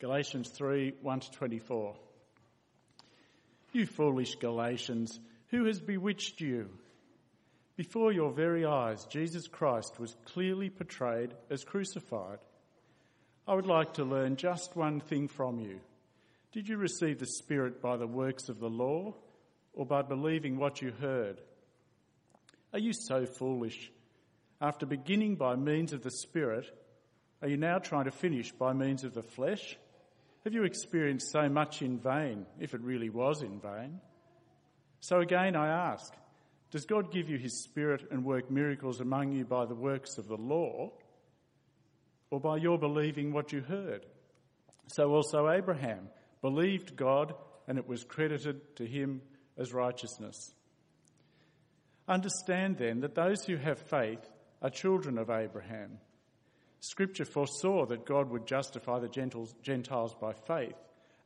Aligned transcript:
Galatians 0.00 0.48
3 0.50 0.94
1 1.02 1.20
to 1.20 1.30
24. 1.32 1.96
You 3.72 3.86
foolish 3.86 4.36
Galatians, 4.36 5.18
who 5.48 5.64
has 5.64 5.80
bewitched 5.80 6.40
you? 6.40 6.68
Before 7.76 8.12
your 8.12 8.32
very 8.32 8.64
eyes, 8.64 9.04
Jesus 9.06 9.48
Christ 9.48 9.98
was 9.98 10.16
clearly 10.24 10.70
portrayed 10.70 11.34
as 11.50 11.64
crucified. 11.64 12.38
I 13.46 13.54
would 13.54 13.66
like 13.66 13.94
to 13.94 14.04
learn 14.04 14.36
just 14.36 14.76
one 14.76 15.00
thing 15.00 15.26
from 15.26 15.58
you. 15.58 15.80
Did 16.52 16.68
you 16.68 16.76
receive 16.76 17.18
the 17.18 17.26
Spirit 17.26 17.82
by 17.82 17.96
the 17.96 18.06
works 18.06 18.48
of 18.48 18.58
the 18.58 18.70
law 18.70 19.14
or 19.72 19.84
by 19.84 20.02
believing 20.02 20.58
what 20.58 20.80
you 20.80 20.92
heard? 20.92 21.40
Are 22.72 22.78
you 22.78 22.92
so 22.92 23.26
foolish? 23.26 23.90
After 24.60 24.86
beginning 24.86 25.36
by 25.36 25.56
means 25.56 25.92
of 25.92 26.02
the 26.02 26.10
Spirit, 26.10 26.66
are 27.42 27.48
you 27.48 27.56
now 27.56 27.78
trying 27.78 28.04
to 28.04 28.10
finish 28.10 28.52
by 28.52 28.72
means 28.72 29.04
of 29.04 29.14
the 29.14 29.22
flesh? 29.22 29.76
Have 30.44 30.54
you 30.54 30.64
experienced 30.64 31.30
so 31.30 31.48
much 31.48 31.82
in 31.82 31.98
vain, 31.98 32.46
if 32.58 32.74
it 32.74 32.80
really 32.80 33.10
was 33.10 33.42
in 33.42 33.60
vain? 33.60 34.00
So 35.00 35.20
again, 35.20 35.56
I 35.56 35.92
ask 35.92 36.12
Does 36.70 36.86
God 36.86 37.12
give 37.12 37.28
you 37.28 37.38
His 37.38 37.64
Spirit 37.64 38.06
and 38.10 38.24
work 38.24 38.50
miracles 38.50 39.00
among 39.00 39.32
you 39.32 39.44
by 39.44 39.66
the 39.66 39.74
works 39.74 40.18
of 40.18 40.28
the 40.28 40.36
law, 40.36 40.92
or 42.30 42.40
by 42.40 42.56
your 42.56 42.78
believing 42.78 43.32
what 43.32 43.52
you 43.52 43.60
heard? 43.60 44.06
So 44.88 45.10
also 45.10 45.50
Abraham 45.50 46.08
believed 46.40 46.96
God, 46.96 47.34
and 47.66 47.78
it 47.78 47.88
was 47.88 48.04
credited 48.04 48.76
to 48.76 48.86
him 48.86 49.20
as 49.56 49.72
righteousness. 49.72 50.54
Understand 52.06 52.78
then 52.78 53.00
that 53.00 53.14
those 53.14 53.44
who 53.44 53.56
have 53.56 53.78
faith 53.78 54.24
are 54.62 54.70
children 54.70 55.18
of 55.18 55.30
Abraham. 55.30 55.98
Scripture 56.80 57.24
foresaw 57.24 57.86
that 57.86 58.06
God 58.06 58.30
would 58.30 58.46
justify 58.46 59.00
the 59.00 59.08
Gentiles 59.62 60.14
by 60.20 60.32
faith 60.32 60.76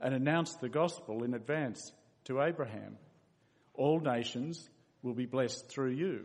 and 0.00 0.14
announced 0.14 0.60
the 0.60 0.68
gospel 0.68 1.24
in 1.24 1.34
advance 1.34 1.92
to 2.24 2.42
Abraham. 2.42 2.96
All 3.74 4.00
nations 4.00 4.68
will 5.02 5.14
be 5.14 5.26
blessed 5.26 5.68
through 5.68 5.92
you. 5.92 6.24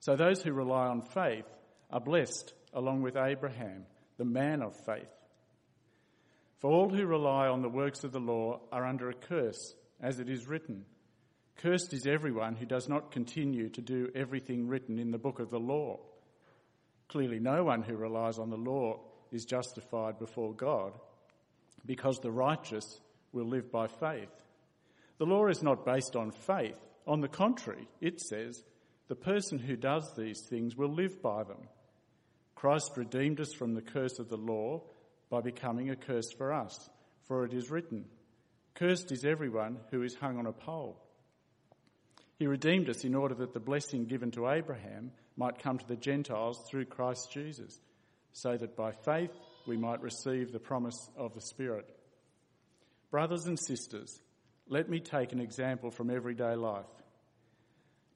So 0.00 0.16
those 0.16 0.42
who 0.42 0.52
rely 0.52 0.86
on 0.86 1.02
faith 1.02 1.44
are 1.90 2.00
blessed 2.00 2.52
along 2.72 3.02
with 3.02 3.16
Abraham, 3.16 3.84
the 4.16 4.24
man 4.24 4.62
of 4.62 4.74
faith. 4.86 5.08
For 6.58 6.70
all 6.70 6.90
who 6.90 7.06
rely 7.06 7.48
on 7.48 7.62
the 7.62 7.68
works 7.68 8.04
of 8.04 8.12
the 8.12 8.20
law 8.20 8.60
are 8.70 8.86
under 8.86 9.08
a 9.08 9.14
curse, 9.14 9.74
as 10.00 10.20
it 10.20 10.28
is 10.28 10.46
written. 10.46 10.84
Cursed 11.56 11.92
is 11.92 12.06
everyone 12.06 12.56
who 12.56 12.66
does 12.66 12.88
not 12.88 13.12
continue 13.12 13.68
to 13.70 13.80
do 13.80 14.10
everything 14.14 14.68
written 14.68 14.98
in 14.98 15.10
the 15.10 15.18
book 15.18 15.40
of 15.40 15.50
the 15.50 15.60
law. 15.60 16.00
Clearly, 17.10 17.40
no 17.40 17.64
one 17.64 17.82
who 17.82 17.96
relies 17.96 18.38
on 18.38 18.50
the 18.50 18.56
law 18.56 19.00
is 19.32 19.44
justified 19.44 20.20
before 20.20 20.54
God, 20.54 20.92
because 21.84 22.20
the 22.20 22.30
righteous 22.30 23.00
will 23.32 23.46
live 23.46 23.72
by 23.72 23.88
faith. 23.88 24.30
The 25.18 25.26
law 25.26 25.48
is 25.48 25.60
not 25.60 25.84
based 25.84 26.14
on 26.14 26.30
faith. 26.30 26.78
On 27.08 27.20
the 27.20 27.28
contrary, 27.28 27.88
it 28.00 28.20
says, 28.20 28.62
the 29.08 29.16
person 29.16 29.58
who 29.58 29.74
does 29.74 30.14
these 30.16 30.40
things 30.48 30.76
will 30.76 30.94
live 30.94 31.20
by 31.20 31.42
them. 31.42 31.66
Christ 32.54 32.92
redeemed 32.96 33.40
us 33.40 33.52
from 33.52 33.74
the 33.74 33.82
curse 33.82 34.20
of 34.20 34.28
the 34.28 34.36
law 34.36 34.82
by 35.30 35.40
becoming 35.40 35.90
a 35.90 35.96
curse 35.96 36.30
for 36.30 36.52
us, 36.52 36.88
for 37.26 37.44
it 37.44 37.52
is 37.52 37.72
written, 37.72 38.04
Cursed 38.74 39.10
is 39.10 39.24
everyone 39.24 39.78
who 39.90 40.04
is 40.04 40.14
hung 40.14 40.38
on 40.38 40.46
a 40.46 40.52
pole. 40.52 40.96
He 42.40 42.46
redeemed 42.46 42.88
us 42.88 43.04
in 43.04 43.14
order 43.14 43.34
that 43.34 43.52
the 43.52 43.60
blessing 43.60 44.06
given 44.06 44.30
to 44.30 44.48
Abraham 44.48 45.12
might 45.36 45.62
come 45.62 45.76
to 45.76 45.86
the 45.86 45.94
Gentiles 45.94 46.58
through 46.66 46.86
Christ 46.86 47.30
Jesus, 47.30 47.78
so 48.32 48.56
that 48.56 48.74
by 48.74 48.92
faith 48.92 49.30
we 49.66 49.76
might 49.76 50.00
receive 50.00 50.50
the 50.50 50.58
promise 50.58 51.10
of 51.18 51.34
the 51.34 51.42
Spirit. 51.42 51.86
Brothers 53.10 53.44
and 53.44 53.58
sisters, 53.58 54.22
let 54.70 54.88
me 54.88 55.00
take 55.00 55.32
an 55.32 55.40
example 55.40 55.90
from 55.90 56.08
everyday 56.08 56.54
life. 56.54 56.86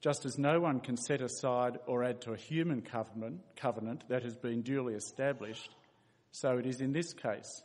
Just 0.01 0.25
as 0.25 0.39
no 0.39 0.59
one 0.59 0.79
can 0.79 0.97
set 0.97 1.21
aside 1.21 1.77
or 1.85 2.03
add 2.03 2.21
to 2.21 2.33
a 2.33 2.37
human 2.37 2.81
covenant, 2.81 3.41
covenant 3.55 4.05
that 4.09 4.23
has 4.23 4.35
been 4.35 4.63
duly 4.63 4.95
established, 4.95 5.69
so 6.31 6.57
it 6.57 6.65
is 6.65 6.81
in 6.81 6.93
this 6.93 7.13
case. 7.13 7.61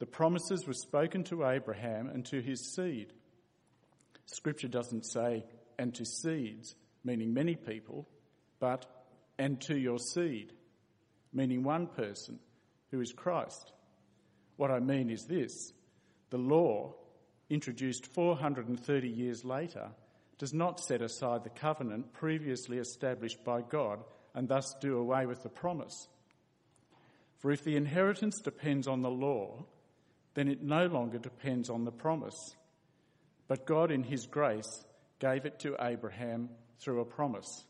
The 0.00 0.06
promises 0.06 0.66
were 0.66 0.74
spoken 0.74 1.22
to 1.24 1.46
Abraham 1.46 2.08
and 2.08 2.24
to 2.26 2.42
his 2.42 2.74
seed. 2.74 3.12
Scripture 4.26 4.68
doesn't 4.68 5.06
say, 5.06 5.44
and 5.78 5.94
to 5.94 6.04
seeds, 6.04 6.74
meaning 7.04 7.32
many 7.32 7.54
people, 7.54 8.08
but 8.58 8.86
and 9.38 9.60
to 9.62 9.76
your 9.76 9.98
seed, 9.98 10.52
meaning 11.32 11.62
one 11.62 11.86
person, 11.86 12.38
who 12.90 13.00
is 13.00 13.12
Christ. 13.12 13.72
What 14.56 14.70
I 14.70 14.80
mean 14.80 15.10
is 15.10 15.24
this 15.26 15.72
the 16.30 16.38
law, 16.38 16.94
introduced 17.48 18.06
430 18.06 19.08
years 19.08 19.44
later, 19.44 19.88
does 20.38 20.52
not 20.52 20.80
set 20.80 21.02
aside 21.02 21.44
the 21.44 21.50
covenant 21.50 22.12
previously 22.12 22.78
established 22.78 23.42
by 23.44 23.62
God 23.62 24.00
and 24.34 24.48
thus 24.48 24.74
do 24.80 24.98
away 24.98 25.26
with 25.26 25.42
the 25.42 25.48
promise. 25.48 26.08
For 27.38 27.50
if 27.50 27.64
the 27.64 27.76
inheritance 27.76 28.40
depends 28.40 28.86
on 28.86 29.02
the 29.02 29.10
law, 29.10 29.64
then 30.34 30.48
it 30.48 30.62
no 30.62 30.86
longer 30.86 31.18
depends 31.18 31.70
on 31.70 31.84
the 31.84 31.92
promise. 31.92 32.56
But 33.46 33.66
God, 33.66 33.90
in 33.90 34.02
His 34.02 34.26
grace, 34.26 34.84
gave 35.18 35.44
it 35.44 35.60
to 35.60 35.76
Abraham 35.80 36.48
through 36.80 37.00
a 37.00 37.04
promise. 37.04 37.64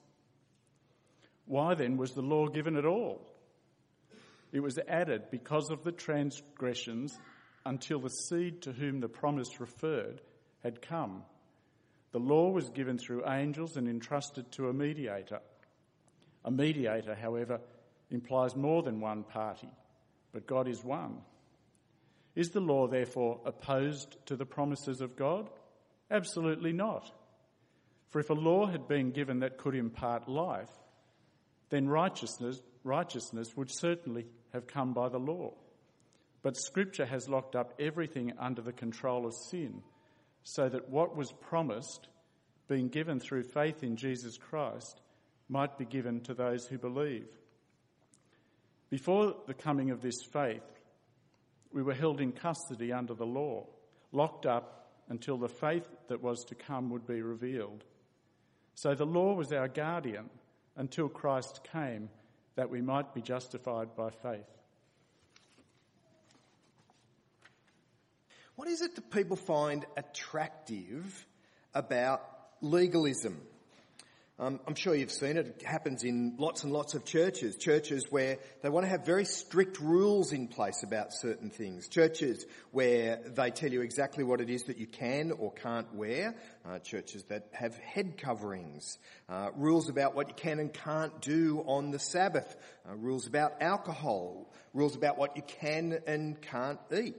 Why 1.46 1.74
then 1.74 1.96
was 1.96 2.12
the 2.12 2.22
law 2.22 2.48
given 2.48 2.76
at 2.76 2.84
all? 2.84 3.26
It 4.52 4.60
was 4.60 4.78
added 4.88 5.30
because 5.30 5.70
of 5.70 5.84
the 5.84 5.92
transgressions 5.92 7.18
until 7.64 8.00
the 8.00 8.08
seed 8.08 8.62
to 8.62 8.72
whom 8.72 9.00
the 9.00 9.08
promise 9.08 9.60
referred 9.60 10.20
had 10.62 10.82
come. 10.82 11.22
The 12.12 12.18
law 12.18 12.50
was 12.50 12.70
given 12.70 12.98
through 12.98 13.28
angels 13.28 13.76
and 13.76 13.88
entrusted 13.88 14.50
to 14.52 14.68
a 14.68 14.72
mediator. 14.72 15.40
A 16.44 16.50
mediator, 16.50 17.14
however, 17.14 17.60
implies 18.10 18.56
more 18.56 18.82
than 18.82 19.00
one 19.00 19.22
party, 19.22 19.68
but 20.32 20.46
God 20.46 20.66
is 20.68 20.82
one. 20.82 21.18
Is 22.34 22.50
the 22.50 22.60
law 22.60 22.86
therefore 22.86 23.40
opposed 23.44 24.16
to 24.26 24.36
the 24.36 24.46
promises 24.46 25.00
of 25.00 25.16
God? 25.16 25.50
Absolutely 26.10 26.72
not. 26.72 27.10
For 28.10 28.20
if 28.20 28.30
a 28.30 28.34
law 28.34 28.66
had 28.66 28.88
been 28.88 29.10
given 29.10 29.40
that 29.40 29.58
could 29.58 29.74
impart 29.74 30.28
life, 30.28 30.70
then 31.70 31.88
righteousness, 31.88 32.60
righteousness 32.82 33.56
would 33.56 33.70
certainly 33.70 34.26
have 34.52 34.66
come 34.66 34.94
by 34.94 35.08
the 35.08 35.18
law. 35.18 35.52
But 36.42 36.56
Scripture 36.56 37.04
has 37.04 37.28
locked 37.28 37.54
up 37.54 37.74
everything 37.78 38.32
under 38.38 38.62
the 38.62 38.72
control 38.72 39.26
of 39.26 39.34
sin, 39.50 39.82
so 40.42 40.68
that 40.68 40.88
what 40.88 41.16
was 41.16 41.32
promised, 41.32 42.08
being 42.68 42.88
given 42.88 43.20
through 43.20 43.42
faith 43.42 43.82
in 43.82 43.96
Jesus 43.96 44.38
Christ, 44.38 45.00
might 45.48 45.76
be 45.76 45.84
given 45.84 46.20
to 46.22 46.34
those 46.34 46.66
who 46.66 46.78
believe. 46.78 47.28
Before 48.90 49.34
the 49.46 49.54
coming 49.54 49.90
of 49.90 50.00
this 50.00 50.22
faith, 50.32 50.62
we 51.72 51.82
were 51.82 51.94
held 51.94 52.20
in 52.20 52.32
custody 52.32 52.92
under 52.92 53.12
the 53.12 53.26
law, 53.26 53.66
locked 54.12 54.46
up 54.46 54.90
until 55.10 55.36
the 55.36 55.48
faith 55.48 55.86
that 56.08 56.22
was 56.22 56.44
to 56.44 56.54
come 56.54 56.90
would 56.90 57.06
be 57.06 57.20
revealed. 57.20 57.84
So 58.80 58.94
the 58.94 59.04
law 59.04 59.34
was 59.34 59.52
our 59.52 59.66
guardian 59.66 60.30
until 60.76 61.08
Christ 61.08 61.62
came 61.72 62.10
that 62.54 62.70
we 62.70 62.80
might 62.80 63.12
be 63.12 63.20
justified 63.20 63.96
by 63.96 64.10
faith. 64.10 64.46
What 68.54 68.68
is 68.68 68.80
it 68.80 68.94
that 68.94 69.10
people 69.10 69.34
find 69.34 69.84
attractive 69.96 71.26
about 71.74 72.22
legalism? 72.60 73.40
Um, 74.40 74.60
I'm 74.68 74.76
sure 74.76 74.94
you've 74.94 75.10
seen 75.10 75.36
it. 75.36 75.56
It 75.58 75.62
happens 75.66 76.04
in 76.04 76.36
lots 76.38 76.62
and 76.62 76.72
lots 76.72 76.94
of 76.94 77.04
churches. 77.04 77.56
Churches 77.56 78.06
where 78.08 78.38
they 78.62 78.68
want 78.68 78.86
to 78.86 78.88
have 78.88 79.04
very 79.04 79.24
strict 79.24 79.80
rules 79.80 80.32
in 80.32 80.46
place 80.46 80.84
about 80.84 81.12
certain 81.12 81.50
things. 81.50 81.88
Churches 81.88 82.46
where 82.70 83.18
they 83.34 83.50
tell 83.50 83.72
you 83.72 83.80
exactly 83.80 84.22
what 84.22 84.40
it 84.40 84.48
is 84.48 84.62
that 84.64 84.78
you 84.78 84.86
can 84.86 85.32
or 85.32 85.50
can't 85.50 85.92
wear. 85.92 86.36
Uh, 86.64 86.78
churches 86.78 87.24
that 87.24 87.48
have 87.50 87.76
head 87.78 88.16
coverings. 88.16 88.98
Uh, 89.28 89.48
rules 89.56 89.88
about 89.88 90.14
what 90.14 90.28
you 90.28 90.34
can 90.34 90.60
and 90.60 90.72
can't 90.72 91.20
do 91.20 91.64
on 91.66 91.90
the 91.90 91.98
Sabbath. 91.98 92.54
Uh, 92.88 92.94
rules 92.94 93.26
about 93.26 93.60
alcohol. 93.60 94.52
Rules 94.72 94.94
about 94.94 95.18
what 95.18 95.36
you 95.36 95.42
can 95.60 95.98
and 96.06 96.40
can't 96.40 96.78
eat. 96.96 97.16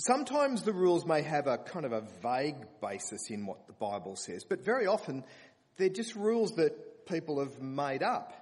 Sometimes 0.00 0.62
the 0.62 0.72
rules 0.72 1.04
may 1.04 1.22
have 1.22 1.48
a 1.48 1.58
kind 1.58 1.84
of 1.84 1.90
a 1.90 2.02
vague 2.22 2.54
basis 2.80 3.30
in 3.30 3.46
what 3.46 3.66
the 3.66 3.72
Bible 3.72 4.14
says, 4.14 4.44
but 4.44 4.64
very 4.64 4.86
often 4.86 5.24
they're 5.78 5.88
just 5.88 6.14
rules 6.14 6.52
that 6.56 7.06
people 7.06 7.38
have 7.38 7.60
made 7.60 8.02
up. 8.02 8.34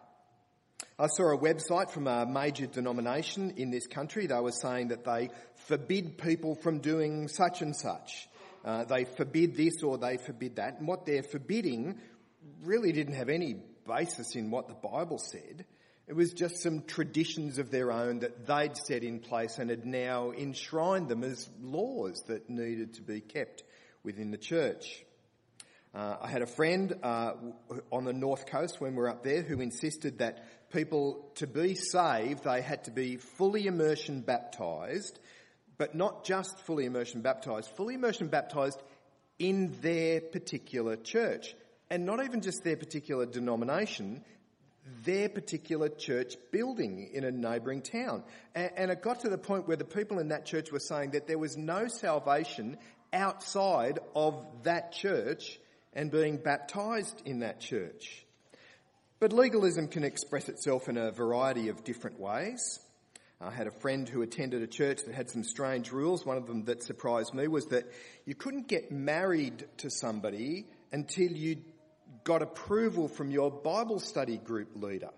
I 0.98 1.06
saw 1.06 1.34
a 1.34 1.38
website 1.38 1.90
from 1.90 2.06
a 2.06 2.26
major 2.26 2.66
denomination 2.66 3.54
in 3.56 3.70
this 3.70 3.86
country. 3.86 4.26
They 4.26 4.40
were 4.40 4.50
saying 4.50 4.88
that 4.88 5.04
they 5.04 5.30
forbid 5.66 6.18
people 6.18 6.54
from 6.54 6.80
doing 6.80 7.28
such 7.28 7.62
and 7.62 7.76
such. 7.76 8.28
Uh, 8.64 8.84
they 8.84 9.04
forbid 9.04 9.56
this 9.56 9.82
or 9.82 9.98
they 9.98 10.16
forbid 10.16 10.56
that. 10.56 10.78
And 10.78 10.88
what 10.88 11.06
they're 11.06 11.22
forbidding 11.22 11.98
really 12.62 12.92
didn't 12.92 13.14
have 13.14 13.28
any 13.28 13.56
basis 13.86 14.34
in 14.34 14.50
what 14.50 14.68
the 14.68 14.74
Bible 14.74 15.18
said. 15.18 15.64
It 16.08 16.14
was 16.14 16.32
just 16.32 16.62
some 16.62 16.82
traditions 16.82 17.58
of 17.58 17.70
their 17.70 17.92
own 17.92 18.20
that 18.20 18.46
they'd 18.46 18.76
set 18.76 19.02
in 19.02 19.20
place 19.20 19.58
and 19.58 19.70
had 19.70 19.84
now 19.84 20.32
enshrined 20.32 21.08
them 21.08 21.24
as 21.24 21.48
laws 21.60 22.22
that 22.28 22.48
needed 22.48 22.94
to 22.94 23.02
be 23.02 23.20
kept 23.20 23.64
within 24.02 24.30
the 24.30 24.38
church. 24.38 25.04
Uh, 25.96 26.18
I 26.20 26.28
had 26.28 26.42
a 26.42 26.46
friend 26.46 26.94
uh, 27.02 27.32
on 27.90 28.04
the 28.04 28.12
north 28.12 28.44
coast 28.44 28.82
when 28.82 28.90
we 28.90 28.98
were 28.98 29.08
up 29.08 29.22
there 29.22 29.40
who 29.40 29.62
insisted 29.62 30.18
that 30.18 30.44
people, 30.70 31.30
to 31.36 31.46
be 31.46 31.74
saved, 31.74 32.44
they 32.44 32.60
had 32.60 32.84
to 32.84 32.90
be 32.90 33.16
fully 33.16 33.66
immersion 33.66 34.20
baptised, 34.20 35.18
but 35.78 35.94
not 35.94 36.22
just 36.26 36.60
fully 36.60 36.84
immersion 36.84 37.22
baptised, 37.22 37.70
fully 37.70 37.94
immersion 37.94 38.26
baptised 38.28 38.78
in 39.38 39.74
their 39.80 40.20
particular 40.20 40.96
church. 40.96 41.54
And 41.88 42.04
not 42.04 42.22
even 42.22 42.42
just 42.42 42.62
their 42.62 42.76
particular 42.76 43.24
denomination, 43.24 44.22
their 45.06 45.30
particular 45.30 45.88
church 45.88 46.34
building 46.52 47.08
in 47.10 47.24
a 47.24 47.30
neighbouring 47.30 47.80
town. 47.80 48.22
And, 48.54 48.70
and, 48.76 48.90
it 48.90 49.00
got 49.00 49.20
to 49.20 49.30
the 49.30 49.38
point 49.38 49.66
where 49.66 49.78
the 49.78 49.84
people 49.86 50.18
in 50.18 50.28
that 50.28 50.44
church 50.44 50.70
were 50.70 50.78
saying 50.78 51.12
that 51.12 51.26
there 51.26 51.38
was 51.38 51.56
no 51.56 51.88
salvation 51.88 52.76
outside 53.14 53.98
of 54.14 54.44
that 54.64 54.92
church 54.92 55.58
and 55.96 56.10
being 56.10 56.36
baptised 56.36 57.22
in 57.24 57.40
that 57.40 57.58
church. 57.58 58.24
But 59.18 59.32
legalism 59.32 59.88
can 59.88 60.04
express 60.04 60.50
itself 60.50 60.90
in 60.90 60.98
a 60.98 61.10
variety 61.10 61.70
of 61.70 61.82
different 61.84 62.20
ways. 62.20 62.78
I 63.40 63.50
had 63.50 63.66
a 63.66 63.70
friend 63.70 64.06
who 64.06 64.20
attended 64.20 64.62
a 64.62 64.66
church 64.66 65.04
that 65.06 65.14
had 65.14 65.30
some 65.30 65.42
strange 65.42 65.90
rules. 65.92 66.24
One 66.24 66.36
of 66.36 66.46
them 66.46 66.64
that 66.64 66.82
surprised 66.82 67.32
me 67.34 67.48
was 67.48 67.66
that 67.66 67.90
you 68.26 68.34
couldn't 68.34 68.68
get 68.68 68.92
married 68.92 69.64
to 69.78 69.90
somebody 69.90 70.66
until 70.92 71.32
you 71.32 71.62
got 72.24 72.42
approval 72.42 73.08
from 73.08 73.30
your 73.30 73.50
Bible 73.50 73.98
study 73.98 74.36
group 74.36 74.68
leader. 74.74 75.10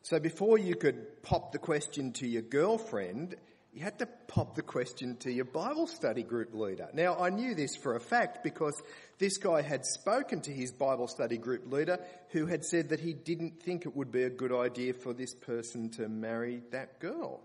So 0.00 0.18
before 0.20 0.58
you 0.58 0.74
could 0.74 1.22
pop 1.22 1.52
the 1.52 1.58
question 1.58 2.12
to 2.14 2.26
your 2.26 2.42
girlfriend, 2.42 3.36
you 3.72 3.80
had 3.80 3.98
to 4.00 4.06
pop 4.28 4.54
the 4.54 4.62
question 4.62 5.16
to 5.16 5.32
your 5.32 5.46
Bible 5.46 5.86
study 5.86 6.22
group 6.22 6.52
leader. 6.52 6.88
Now, 6.92 7.16
I 7.16 7.30
knew 7.30 7.54
this 7.54 7.74
for 7.74 7.96
a 7.96 8.00
fact 8.00 8.44
because 8.44 8.80
this 9.18 9.38
guy 9.38 9.62
had 9.62 9.86
spoken 9.86 10.42
to 10.42 10.52
his 10.52 10.72
Bible 10.72 11.08
study 11.08 11.38
group 11.38 11.72
leader 11.72 11.98
who 12.30 12.44
had 12.44 12.66
said 12.66 12.90
that 12.90 13.00
he 13.00 13.14
didn't 13.14 13.62
think 13.62 13.86
it 13.86 13.96
would 13.96 14.12
be 14.12 14.24
a 14.24 14.30
good 14.30 14.52
idea 14.52 14.92
for 14.92 15.14
this 15.14 15.34
person 15.34 15.88
to 15.92 16.06
marry 16.06 16.62
that 16.70 17.00
girl. 17.00 17.40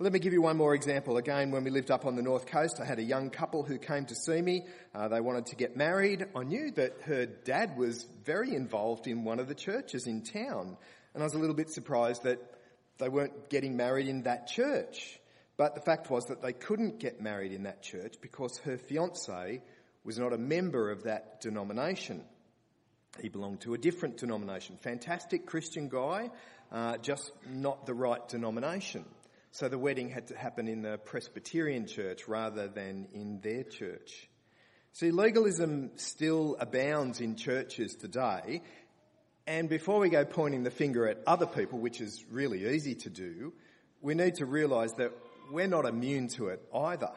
Let 0.00 0.12
me 0.12 0.18
give 0.18 0.32
you 0.32 0.42
one 0.42 0.56
more 0.56 0.74
example. 0.74 1.16
Again, 1.16 1.52
when 1.52 1.62
we 1.62 1.70
lived 1.70 1.92
up 1.92 2.06
on 2.06 2.16
the 2.16 2.22
north 2.22 2.46
coast, 2.46 2.80
I 2.80 2.86
had 2.86 2.98
a 2.98 3.02
young 3.02 3.30
couple 3.30 3.62
who 3.62 3.78
came 3.78 4.06
to 4.06 4.14
see 4.16 4.40
me. 4.40 4.64
Uh, 4.94 5.08
they 5.08 5.20
wanted 5.20 5.46
to 5.46 5.56
get 5.56 5.76
married. 5.76 6.24
I 6.34 6.42
knew 6.42 6.72
that 6.72 7.02
her 7.04 7.26
dad 7.26 7.76
was 7.76 8.04
very 8.24 8.56
involved 8.56 9.06
in 9.06 9.24
one 9.24 9.38
of 9.38 9.46
the 9.46 9.54
churches 9.54 10.06
in 10.06 10.22
town, 10.22 10.76
and 11.12 11.22
I 11.22 11.24
was 11.24 11.34
a 11.34 11.38
little 11.38 11.54
bit 11.54 11.70
surprised 11.70 12.24
that 12.24 12.40
they 12.96 13.08
weren't 13.08 13.50
getting 13.50 13.76
married 13.76 14.08
in 14.08 14.22
that 14.22 14.46
church. 14.46 15.19
But 15.60 15.74
the 15.74 15.82
fact 15.82 16.08
was 16.08 16.24
that 16.28 16.40
they 16.40 16.54
couldn't 16.54 17.00
get 17.00 17.20
married 17.20 17.52
in 17.52 17.64
that 17.64 17.82
church 17.82 18.14
because 18.22 18.56
her 18.64 18.78
fiance 18.78 19.60
was 20.04 20.18
not 20.18 20.32
a 20.32 20.38
member 20.38 20.90
of 20.90 21.02
that 21.02 21.42
denomination. 21.42 22.24
He 23.20 23.28
belonged 23.28 23.60
to 23.60 23.74
a 23.74 23.78
different 23.78 24.16
denomination. 24.16 24.78
Fantastic 24.80 25.44
Christian 25.44 25.90
guy, 25.90 26.30
uh, 26.72 26.96
just 26.96 27.30
not 27.46 27.84
the 27.84 27.92
right 27.92 28.26
denomination. 28.26 29.04
So 29.50 29.68
the 29.68 29.76
wedding 29.76 30.08
had 30.08 30.28
to 30.28 30.34
happen 30.34 30.66
in 30.66 30.80
the 30.80 30.96
Presbyterian 30.96 31.86
church 31.86 32.26
rather 32.26 32.66
than 32.66 33.08
in 33.12 33.40
their 33.42 33.64
church. 33.64 34.30
See, 34.94 35.10
legalism 35.10 35.90
still 35.96 36.56
abounds 36.58 37.20
in 37.20 37.36
churches 37.36 37.96
today. 37.96 38.62
And 39.46 39.68
before 39.68 39.98
we 39.98 40.08
go 40.08 40.24
pointing 40.24 40.62
the 40.62 40.70
finger 40.70 41.06
at 41.06 41.18
other 41.26 41.44
people, 41.44 41.80
which 41.80 42.00
is 42.00 42.24
really 42.30 42.66
easy 42.74 42.94
to 42.94 43.10
do, 43.10 43.52
we 44.00 44.14
need 44.14 44.36
to 44.36 44.46
realise 44.46 44.92
that 44.92 45.12
we're 45.50 45.66
not 45.66 45.84
immune 45.84 46.28
to 46.28 46.48
it 46.48 46.62
either. 46.72 47.10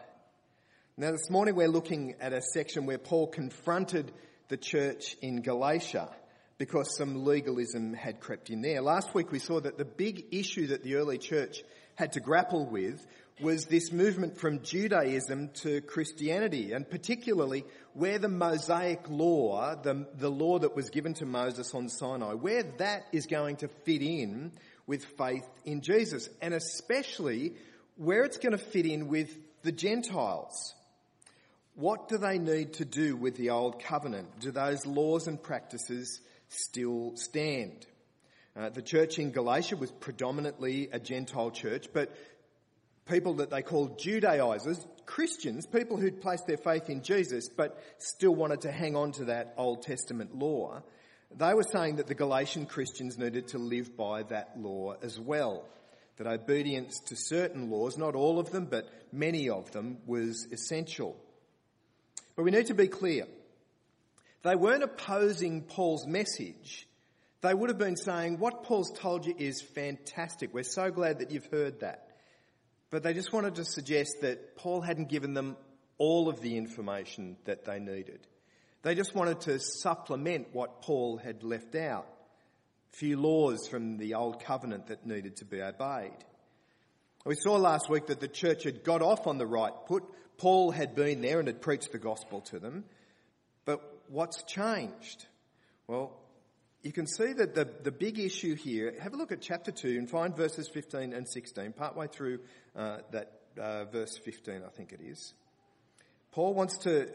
Now, 0.97 1.11
this 1.11 1.29
morning 1.29 1.55
we're 1.55 1.67
looking 1.67 2.15
at 2.19 2.33
a 2.33 2.41
section 2.41 2.85
where 2.85 2.97
Paul 2.97 3.27
confronted 3.27 4.11
the 4.47 4.57
church 4.57 5.15
in 5.21 5.41
Galatia 5.41 6.09
because 6.57 6.95
some 6.97 7.25
legalism 7.25 7.93
had 7.93 8.19
crept 8.19 8.49
in 8.49 8.61
there. 8.61 8.81
Last 8.81 9.13
week 9.13 9.31
we 9.31 9.39
saw 9.39 9.59
that 9.59 9.77
the 9.77 9.85
big 9.85 10.25
issue 10.31 10.67
that 10.67 10.83
the 10.83 10.95
early 10.95 11.17
church 11.17 11.63
had 11.95 12.13
to 12.13 12.19
grapple 12.19 12.65
with 12.65 13.05
was 13.41 13.65
this 13.65 13.91
movement 13.91 14.37
from 14.37 14.61
Judaism 14.61 15.49
to 15.61 15.81
Christianity, 15.81 16.71
and 16.71 16.89
particularly 16.89 17.65
where 17.93 18.19
the 18.19 18.29
Mosaic 18.29 19.09
law, 19.09 19.75
the, 19.75 20.07
the 20.17 20.29
law 20.29 20.59
that 20.59 20.75
was 20.75 20.89
given 20.89 21.13
to 21.15 21.25
Moses 21.25 21.73
on 21.73 21.89
Sinai, 21.89 22.33
where 22.33 22.63
that 22.77 23.05
is 23.11 23.25
going 23.25 23.57
to 23.57 23.67
fit 23.67 24.01
in 24.01 24.51
with 24.85 25.05
faith 25.17 25.47
in 25.65 25.81
Jesus, 25.81 26.29
and 26.41 26.53
especially 26.53 27.53
where 27.95 28.23
it's 28.23 28.37
going 28.37 28.51
to 28.51 28.57
fit 28.57 28.85
in 28.85 29.07
with 29.07 29.35
the 29.61 29.71
Gentiles. 29.71 30.73
What 31.75 32.07
do 32.07 32.17
they 32.17 32.37
need 32.37 32.73
to 32.73 32.85
do 32.85 33.15
with 33.15 33.35
the 33.35 33.49
old 33.49 33.81
covenant? 33.81 34.39
Do 34.39 34.51
those 34.51 34.85
laws 34.85 35.27
and 35.27 35.41
practices 35.41 36.19
still 36.49 37.13
stand? 37.15 37.87
Uh, 38.55 38.69
the 38.69 38.83
church 38.83 39.17
in 39.17 39.31
Galatia 39.31 39.75
was 39.77 39.91
predominantly 39.91 40.89
a 40.91 40.99
Gentile 40.99 41.49
church, 41.49 41.87
but 41.91 42.15
people 43.05 43.35
that 43.35 43.49
they 43.49 43.63
called 43.63 43.97
Judaizers, 43.97 44.85
Christians, 45.05 45.65
people 45.65 45.97
who'd 45.97 46.21
placed 46.21 46.45
their 46.45 46.57
faith 46.57 46.89
in 46.89 47.01
Jesus 47.01 47.49
but 47.49 47.81
still 47.97 48.35
wanted 48.35 48.61
to 48.61 48.71
hang 48.71 48.95
on 48.95 49.11
to 49.13 49.25
that 49.25 49.55
Old 49.57 49.81
Testament 49.81 50.35
law, 50.35 50.83
they 51.35 51.53
were 51.55 51.63
saying 51.63 51.95
that 51.95 52.05
the 52.07 52.13
Galatian 52.13 52.67
Christians 52.67 53.17
needed 53.17 53.49
to 53.49 53.57
live 53.57 53.97
by 53.97 54.23
that 54.23 54.59
law 54.59 54.93
as 55.01 55.19
well. 55.19 55.67
That 56.17 56.27
obedience 56.27 56.99
to 57.07 57.15
certain 57.15 57.71
laws, 57.71 57.97
not 57.97 58.15
all 58.15 58.39
of 58.39 58.51
them, 58.51 58.65
but 58.65 58.87
many 59.11 59.49
of 59.49 59.71
them, 59.71 59.97
was 60.05 60.47
essential. 60.51 61.17
But 62.35 62.43
we 62.43 62.51
need 62.51 62.67
to 62.67 62.75
be 62.75 62.87
clear. 62.87 63.25
They 64.43 64.55
weren't 64.55 64.83
opposing 64.83 65.61
Paul's 65.63 66.05
message 66.05 66.87
they 67.43 67.53
would 67.53 67.69
have 67.69 67.77
been 67.77 67.97
saying, 67.97 68.39
What 68.39 68.63
Paul's 68.63 68.89
told 68.97 69.25
you 69.25 69.35
is 69.37 69.61
fantastic. 69.61 70.53
We're 70.53 70.63
so 70.63 70.89
glad 70.91 71.19
that 71.19 71.29
you've 71.29 71.49
heard 71.51 71.81
that. 71.81 72.07
But 72.89 73.03
they 73.03 73.13
just 73.13 73.33
wanted 73.33 73.55
to 73.55 73.65
suggest 73.65 74.21
that 74.21 74.55
Paul 74.55 74.79
hadn't 74.79 75.09
given 75.09 75.33
them 75.33 75.57
all 75.97 76.29
of 76.29 76.41
the 76.41 76.55
information 76.57 77.35
that 77.43 77.65
they 77.65 77.79
needed. 77.79 78.25
They 78.81 78.95
just 78.95 79.13
wanted 79.13 79.41
to 79.41 79.59
supplement 79.59 80.53
what 80.53 80.81
Paul 80.81 81.17
had 81.17 81.43
left 81.43 81.75
out. 81.75 82.07
Few 82.93 83.19
laws 83.19 83.67
from 83.67 83.97
the 83.97 84.13
Old 84.13 84.43
Covenant 84.43 84.87
that 84.87 85.05
needed 85.05 85.37
to 85.37 85.45
be 85.45 85.61
obeyed. 85.61 86.13
We 87.25 87.35
saw 87.35 87.55
last 87.55 87.89
week 87.89 88.07
that 88.07 88.19
the 88.19 88.27
church 88.27 88.63
had 88.63 88.83
got 88.83 89.01
off 89.01 89.25
on 89.25 89.39
the 89.39 89.47
right 89.47 89.73
foot. 89.87 90.03
Paul 90.37 90.69
had 90.69 90.93
been 90.93 91.21
there 91.21 91.39
and 91.39 91.47
had 91.47 91.59
preached 91.59 91.91
the 91.91 91.97
gospel 91.97 92.41
to 92.41 92.59
them. 92.59 92.83
But 93.65 93.81
what's 94.09 94.43
changed? 94.43 95.25
Well, 95.87 96.15
you 96.83 96.91
can 96.91 97.07
see 97.07 97.33
that 97.33 97.55
the, 97.55 97.67
the 97.81 97.91
big 97.91 98.19
issue 98.19 98.55
here, 98.55 98.93
have 99.01 99.13
a 99.13 99.17
look 99.17 99.31
at 99.31 99.41
chapter 99.41 99.71
2 99.71 99.87
and 99.97 100.07
find 100.07 100.35
verses 100.35 100.67
15 100.67 101.13
and 101.13 101.27
16, 101.27 101.73
partway 101.73 102.07
through 102.07 102.41
uh, 102.75 102.97
that 103.11 103.31
uh, 103.59 103.85
verse 103.85 104.17
15, 104.17 104.61
I 104.65 104.69
think 104.69 104.91
it 104.91 105.01
is. 105.01 105.33
Paul 106.31 106.53
wants 106.53 106.77
to 106.79 107.09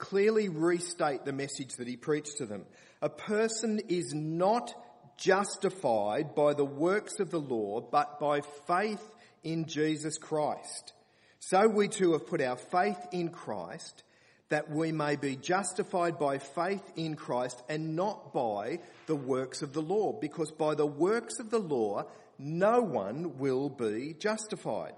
clearly 0.00 0.48
restate 0.48 1.24
the 1.24 1.32
message 1.32 1.76
that 1.76 1.86
he 1.86 1.96
preached 1.96 2.38
to 2.38 2.46
them. 2.46 2.64
A 3.00 3.08
person 3.08 3.80
is 3.88 4.12
not 4.12 4.74
justified 5.16 6.34
by 6.34 6.54
the 6.54 6.64
works 6.64 7.20
of 7.20 7.30
the 7.30 7.38
law, 7.38 7.80
but 7.80 8.18
by 8.18 8.40
faith 8.66 9.04
in 9.44 9.66
Jesus 9.66 10.18
Christ. 10.18 10.94
So 11.38 11.68
we 11.68 11.88
too 11.88 12.12
have 12.12 12.26
put 12.26 12.40
our 12.40 12.56
faith 12.56 12.98
in 13.12 13.28
Christ 13.28 14.02
that 14.48 14.68
we 14.68 14.90
may 14.90 15.14
be 15.14 15.36
justified 15.36 16.18
by 16.18 16.38
faith 16.38 16.82
in 16.96 17.14
Christ 17.14 17.62
and 17.68 17.94
not 17.94 18.32
by 18.32 18.80
the 19.06 19.14
works 19.14 19.62
of 19.62 19.72
the 19.72 19.82
law, 19.82 20.12
because 20.12 20.50
by 20.50 20.74
the 20.74 20.86
works 20.86 21.38
of 21.38 21.50
the 21.50 21.60
law, 21.60 22.04
no 22.38 22.80
one 22.80 23.38
will 23.38 23.68
be 23.68 24.14
justified. 24.18 24.94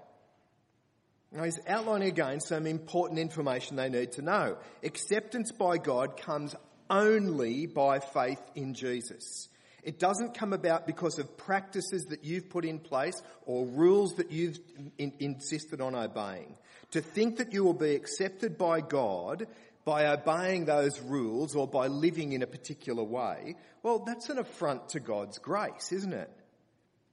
Now 1.33 1.43
he's 1.43 1.59
outlining 1.67 2.09
again 2.09 2.39
some 2.41 2.67
important 2.67 3.19
information 3.19 3.75
they 3.75 3.89
need 3.89 4.13
to 4.13 4.21
know. 4.21 4.57
Acceptance 4.83 5.51
by 5.51 5.77
God 5.77 6.15
comes 6.17 6.55
only 6.89 7.65
by 7.65 7.99
faith 7.99 8.41
in 8.53 8.75
Jesus. 8.75 9.49
It 9.81 9.99
doesn't 9.99 10.35
come 10.35 10.53
about 10.53 10.85
because 10.85 11.17
of 11.19 11.35
practices 11.35 12.05
that 12.05 12.23
you've 12.23 12.49
put 12.49 12.65
in 12.65 12.79
place 12.79 13.21
or 13.45 13.65
rules 13.65 14.13
that 14.15 14.31
you've 14.31 14.59
in- 14.97 15.13
insisted 15.19 15.81
on 15.81 15.95
obeying. 15.95 16.55
To 16.91 17.01
think 17.01 17.37
that 17.37 17.51
you 17.51 17.63
will 17.63 17.73
be 17.73 17.95
accepted 17.95 18.57
by 18.57 18.81
God 18.81 19.47
by 19.85 20.05
obeying 20.05 20.65
those 20.65 21.01
rules 21.01 21.55
or 21.55 21.67
by 21.67 21.87
living 21.87 22.31
in 22.31 22.43
a 22.43 22.47
particular 22.47 23.03
way, 23.03 23.55
well, 23.81 23.99
that's 23.99 24.29
an 24.29 24.37
affront 24.37 24.89
to 24.89 24.99
God's 24.99 25.39
grace, 25.39 25.91
isn't 25.91 26.13
it? 26.13 26.31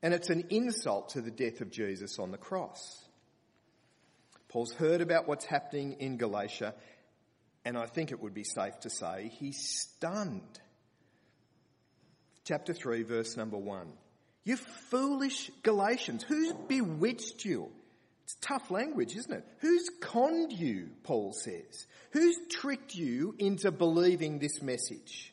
And 0.03 0.15
it's 0.15 0.31
an 0.31 0.45
insult 0.51 1.11
to 1.11 1.21
the 1.21 1.31
death 1.31 1.61
of 1.63 1.71
Jesus 1.71 2.19
on 2.19 2.31
the 2.31 2.39
cross. 2.39 3.09
Paul's 4.51 4.73
heard 4.73 5.01
about 5.01 5.27
what's 5.27 5.45
happening 5.45 5.97
in 6.01 6.17
Galatia, 6.17 6.75
and 7.65 7.79
I 7.79 7.87
think 7.87 8.11
it 8.11 8.21
would 8.21 8.35
be 8.35 8.45
safe 8.45 8.79
to 8.81 8.91
say 8.91 9.31
he's 9.39 9.59
stunned 9.59 10.61
chapter 12.45 12.75
3, 12.75 13.05
verse 13.05 13.37
number 13.37 13.57
1. 13.57 13.87
You 14.43 14.57
foolish 14.57 15.53
Galatians, 15.63 16.25
who's 16.25 16.53
bewitched 16.67 17.45
you? 17.45 17.71
It's 18.25 18.35
tough 18.41 18.73
language, 18.73 19.15
isn't 19.15 19.33
it? 19.33 19.45
Who's 19.59 19.89
conned 20.01 20.53
you, 20.53 20.89
Paul 21.05 21.33
says? 21.33 21.87
Who's 22.11 22.37
tricked 22.49 22.97
you 22.97 23.37
into 23.39 23.71
believing 23.71 24.41
this 24.41 24.61
message? 24.63 25.33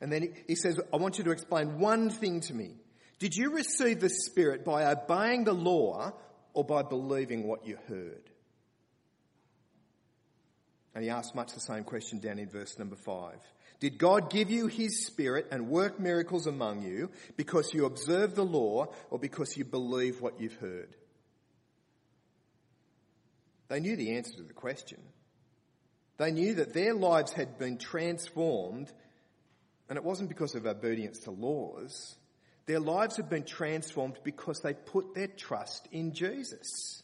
And 0.00 0.10
then 0.10 0.34
he 0.46 0.54
says, 0.54 0.80
I 0.92 0.96
want 0.96 1.18
you 1.18 1.24
to 1.24 1.30
explain 1.30 1.78
one 1.78 2.08
thing 2.08 2.40
to 2.40 2.54
me. 2.54 2.76
Did 3.18 3.34
you 3.34 3.50
receive 3.50 4.00
the 4.00 4.10
Spirit 4.10 4.64
by 4.64 4.90
obeying 4.90 5.44
the 5.44 5.52
law 5.52 6.12
or 6.54 6.64
by 6.64 6.82
believing 6.82 7.46
what 7.46 7.66
you 7.66 7.76
heard? 7.88 8.30
And 10.96 11.04
he 11.04 11.10
asks 11.10 11.34
much 11.34 11.52
the 11.52 11.60
same 11.60 11.84
question 11.84 12.20
down 12.20 12.38
in 12.38 12.48
verse 12.48 12.78
number 12.78 12.96
five. 12.96 13.36
Did 13.80 13.98
God 13.98 14.30
give 14.30 14.50
you 14.50 14.66
his 14.66 15.04
spirit 15.04 15.46
and 15.50 15.68
work 15.68 16.00
miracles 16.00 16.46
among 16.46 16.84
you 16.84 17.10
because 17.36 17.74
you 17.74 17.84
observe 17.84 18.34
the 18.34 18.46
law 18.46 18.86
or 19.10 19.18
because 19.18 19.58
you 19.58 19.66
believe 19.66 20.22
what 20.22 20.40
you've 20.40 20.56
heard? 20.56 20.88
They 23.68 23.80
knew 23.80 23.94
the 23.94 24.16
answer 24.16 24.38
to 24.38 24.42
the 24.42 24.54
question. 24.54 24.98
They 26.16 26.32
knew 26.32 26.54
that 26.54 26.72
their 26.72 26.94
lives 26.94 27.32
had 27.32 27.58
been 27.58 27.76
transformed, 27.76 28.90
and 29.90 29.98
it 29.98 30.04
wasn't 30.04 30.30
because 30.30 30.54
of 30.54 30.64
obedience 30.64 31.18
to 31.20 31.30
laws. 31.30 32.16
Their 32.64 32.80
lives 32.80 33.16
had 33.16 33.28
been 33.28 33.44
transformed 33.44 34.18
because 34.24 34.60
they 34.60 34.72
put 34.72 35.14
their 35.14 35.28
trust 35.28 35.88
in 35.92 36.14
Jesus. 36.14 37.02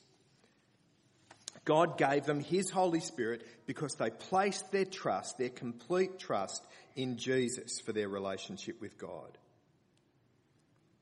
God 1.64 1.96
gave 1.96 2.24
them 2.24 2.40
His 2.40 2.70
Holy 2.70 3.00
Spirit 3.00 3.46
because 3.66 3.94
they 3.94 4.10
placed 4.10 4.72
their 4.72 4.84
trust, 4.84 5.38
their 5.38 5.48
complete 5.48 6.18
trust 6.18 6.64
in 6.96 7.16
Jesus 7.16 7.80
for 7.80 7.92
their 7.92 8.08
relationship 8.08 8.80
with 8.80 8.98
God. 8.98 9.38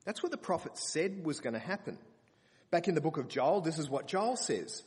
That's 0.05 0.21
what 0.21 0.31
the 0.31 0.37
prophet 0.37 0.77
said 0.77 1.25
was 1.25 1.39
going 1.39 1.53
to 1.53 1.59
happen. 1.59 1.97
Back 2.69 2.87
in 2.87 2.95
the 2.95 3.01
book 3.01 3.17
of 3.17 3.27
Joel, 3.27 3.61
this 3.61 3.79
is 3.79 3.89
what 3.89 4.07
Joel 4.07 4.35
says. 4.35 4.83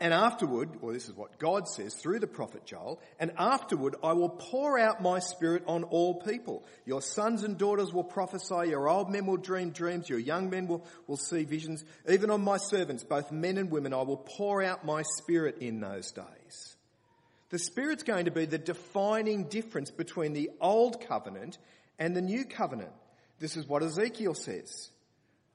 And 0.00 0.12
afterward, 0.12 0.70
or 0.82 0.92
this 0.92 1.08
is 1.08 1.16
what 1.16 1.38
God 1.38 1.68
says 1.68 1.94
through 1.94 2.18
the 2.18 2.26
prophet 2.26 2.66
Joel, 2.66 3.00
and 3.20 3.30
afterward 3.38 3.94
I 4.02 4.12
will 4.12 4.28
pour 4.28 4.78
out 4.78 5.00
my 5.00 5.20
spirit 5.20 5.62
on 5.66 5.84
all 5.84 6.20
people. 6.20 6.64
Your 6.84 7.00
sons 7.00 7.44
and 7.44 7.56
daughters 7.56 7.92
will 7.92 8.04
prophesy, 8.04 8.70
your 8.70 8.88
old 8.88 9.10
men 9.10 9.26
will 9.26 9.36
dream 9.36 9.70
dreams, 9.70 10.08
your 10.08 10.18
young 10.18 10.50
men 10.50 10.66
will, 10.66 10.84
will 11.06 11.16
see 11.16 11.44
visions. 11.44 11.84
Even 12.08 12.30
on 12.30 12.42
my 12.42 12.56
servants, 12.56 13.04
both 13.04 13.30
men 13.30 13.56
and 13.56 13.70
women, 13.70 13.94
I 13.94 14.02
will 14.02 14.16
pour 14.16 14.64
out 14.64 14.84
my 14.84 15.02
spirit 15.18 15.58
in 15.58 15.80
those 15.80 16.10
days. 16.10 16.76
The 17.50 17.58
spirit's 17.60 18.02
going 18.02 18.24
to 18.24 18.32
be 18.32 18.46
the 18.46 18.58
defining 18.58 19.44
difference 19.44 19.92
between 19.92 20.32
the 20.32 20.50
old 20.60 21.06
covenant 21.06 21.56
and 22.00 22.16
the 22.16 22.20
new 22.20 22.44
covenant. 22.44 22.90
This 23.38 23.56
is 23.56 23.68
what 23.68 23.84
Ezekiel 23.84 24.34
says. 24.34 24.90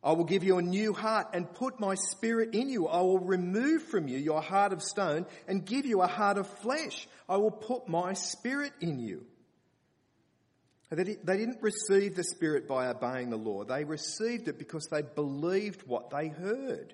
I 0.02 0.14
will 0.14 0.24
give 0.24 0.44
you 0.44 0.58
a 0.58 0.62
new 0.62 0.94
heart 0.94 1.28
and 1.34 1.52
put 1.54 1.80
my 1.80 1.96
spirit 1.96 2.54
in 2.54 2.70
you. 2.70 2.88
I 2.88 3.02
will 3.02 3.20
remove 3.20 3.84
from 3.84 4.08
you 4.08 4.18
your 4.18 4.42
heart 4.42 4.72
of 4.72 4.82
stone 4.82 5.26
and 5.48 5.66
give 5.66 5.86
you 5.86 6.02
a 6.02 6.08
heart 6.08 6.38
of 6.38 6.48
flesh. 6.48 7.08
I 7.28 7.36
will 7.38 7.52
put 7.52 7.90
my 7.90 8.14
spirit 8.14 8.72
in 8.80 9.00
you. 9.00 9.26
They 10.90 11.04
didn't 11.04 11.62
receive 11.62 12.16
the 12.16 12.24
spirit 12.24 12.68
by 12.68 12.88
obeying 12.88 13.30
the 13.30 13.38
law. 13.38 13.64
They 13.64 13.84
received 13.84 14.48
it 14.48 14.58
because 14.58 14.88
they 14.88 15.04
believed 15.04 15.86
what 15.86 16.10
they 16.10 16.30
heard. 16.30 16.94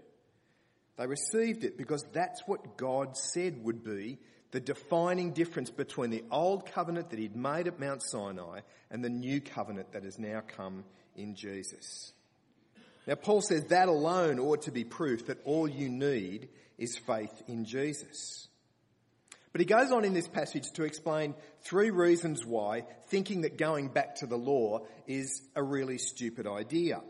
They 0.98 1.08
received 1.08 1.64
it 1.64 1.78
because 1.78 2.04
that's 2.12 2.42
what 2.46 2.76
God 2.78 3.16
said 3.16 3.64
would 3.64 3.84
be 3.84 4.18
the 4.52 4.60
defining 4.60 5.32
difference 5.32 5.70
between 5.70 6.10
the 6.10 6.24
old 6.32 6.66
covenant 6.66 7.10
that 7.12 7.20
he'd 7.20 7.36
made 7.36 7.68
at 7.68 7.80
Mount 7.80 8.02
Sinai 8.02 8.62
and 8.90 9.04
the 9.04 9.10
new 9.10 9.42
covenant 9.42 9.92
that 9.92 10.04
has 10.04 10.18
now 10.18 10.42
come 10.46 10.86
in 11.16 11.36
Jesus. 11.36 12.14
Now, 13.08 13.16
Paul 13.16 13.42
says 13.42 13.66
that 13.66 13.88
alone 13.88 14.40
ought 14.40 14.64
to 14.64 14.72
be 14.72 14.84
proof 14.84 15.28
that 15.28 15.42
all 15.46 15.68
you 15.68 15.90
need 15.90 16.50
is 16.78 16.98
faith 16.98 17.44
in 17.48 17.66
Jesus. 17.66 18.48
But 19.52 19.62
he 19.62 19.66
goes 19.66 19.92
on 19.92 20.04
in 20.04 20.14
this 20.14 20.28
passage 20.28 20.70
to 20.74 20.84
explain 20.84 21.34
three 21.62 21.90
reasons 21.90 22.46
why 22.46 22.84
thinking 23.08 23.42
that 23.42 23.58
going 23.58 23.88
back 23.88 24.16
to 24.16 24.26
the 24.26 24.38
law 24.38 24.82
is 25.08 25.42
a 25.56 25.64
really 25.64 25.98
stupid 25.98 26.46
idea. 26.46 27.02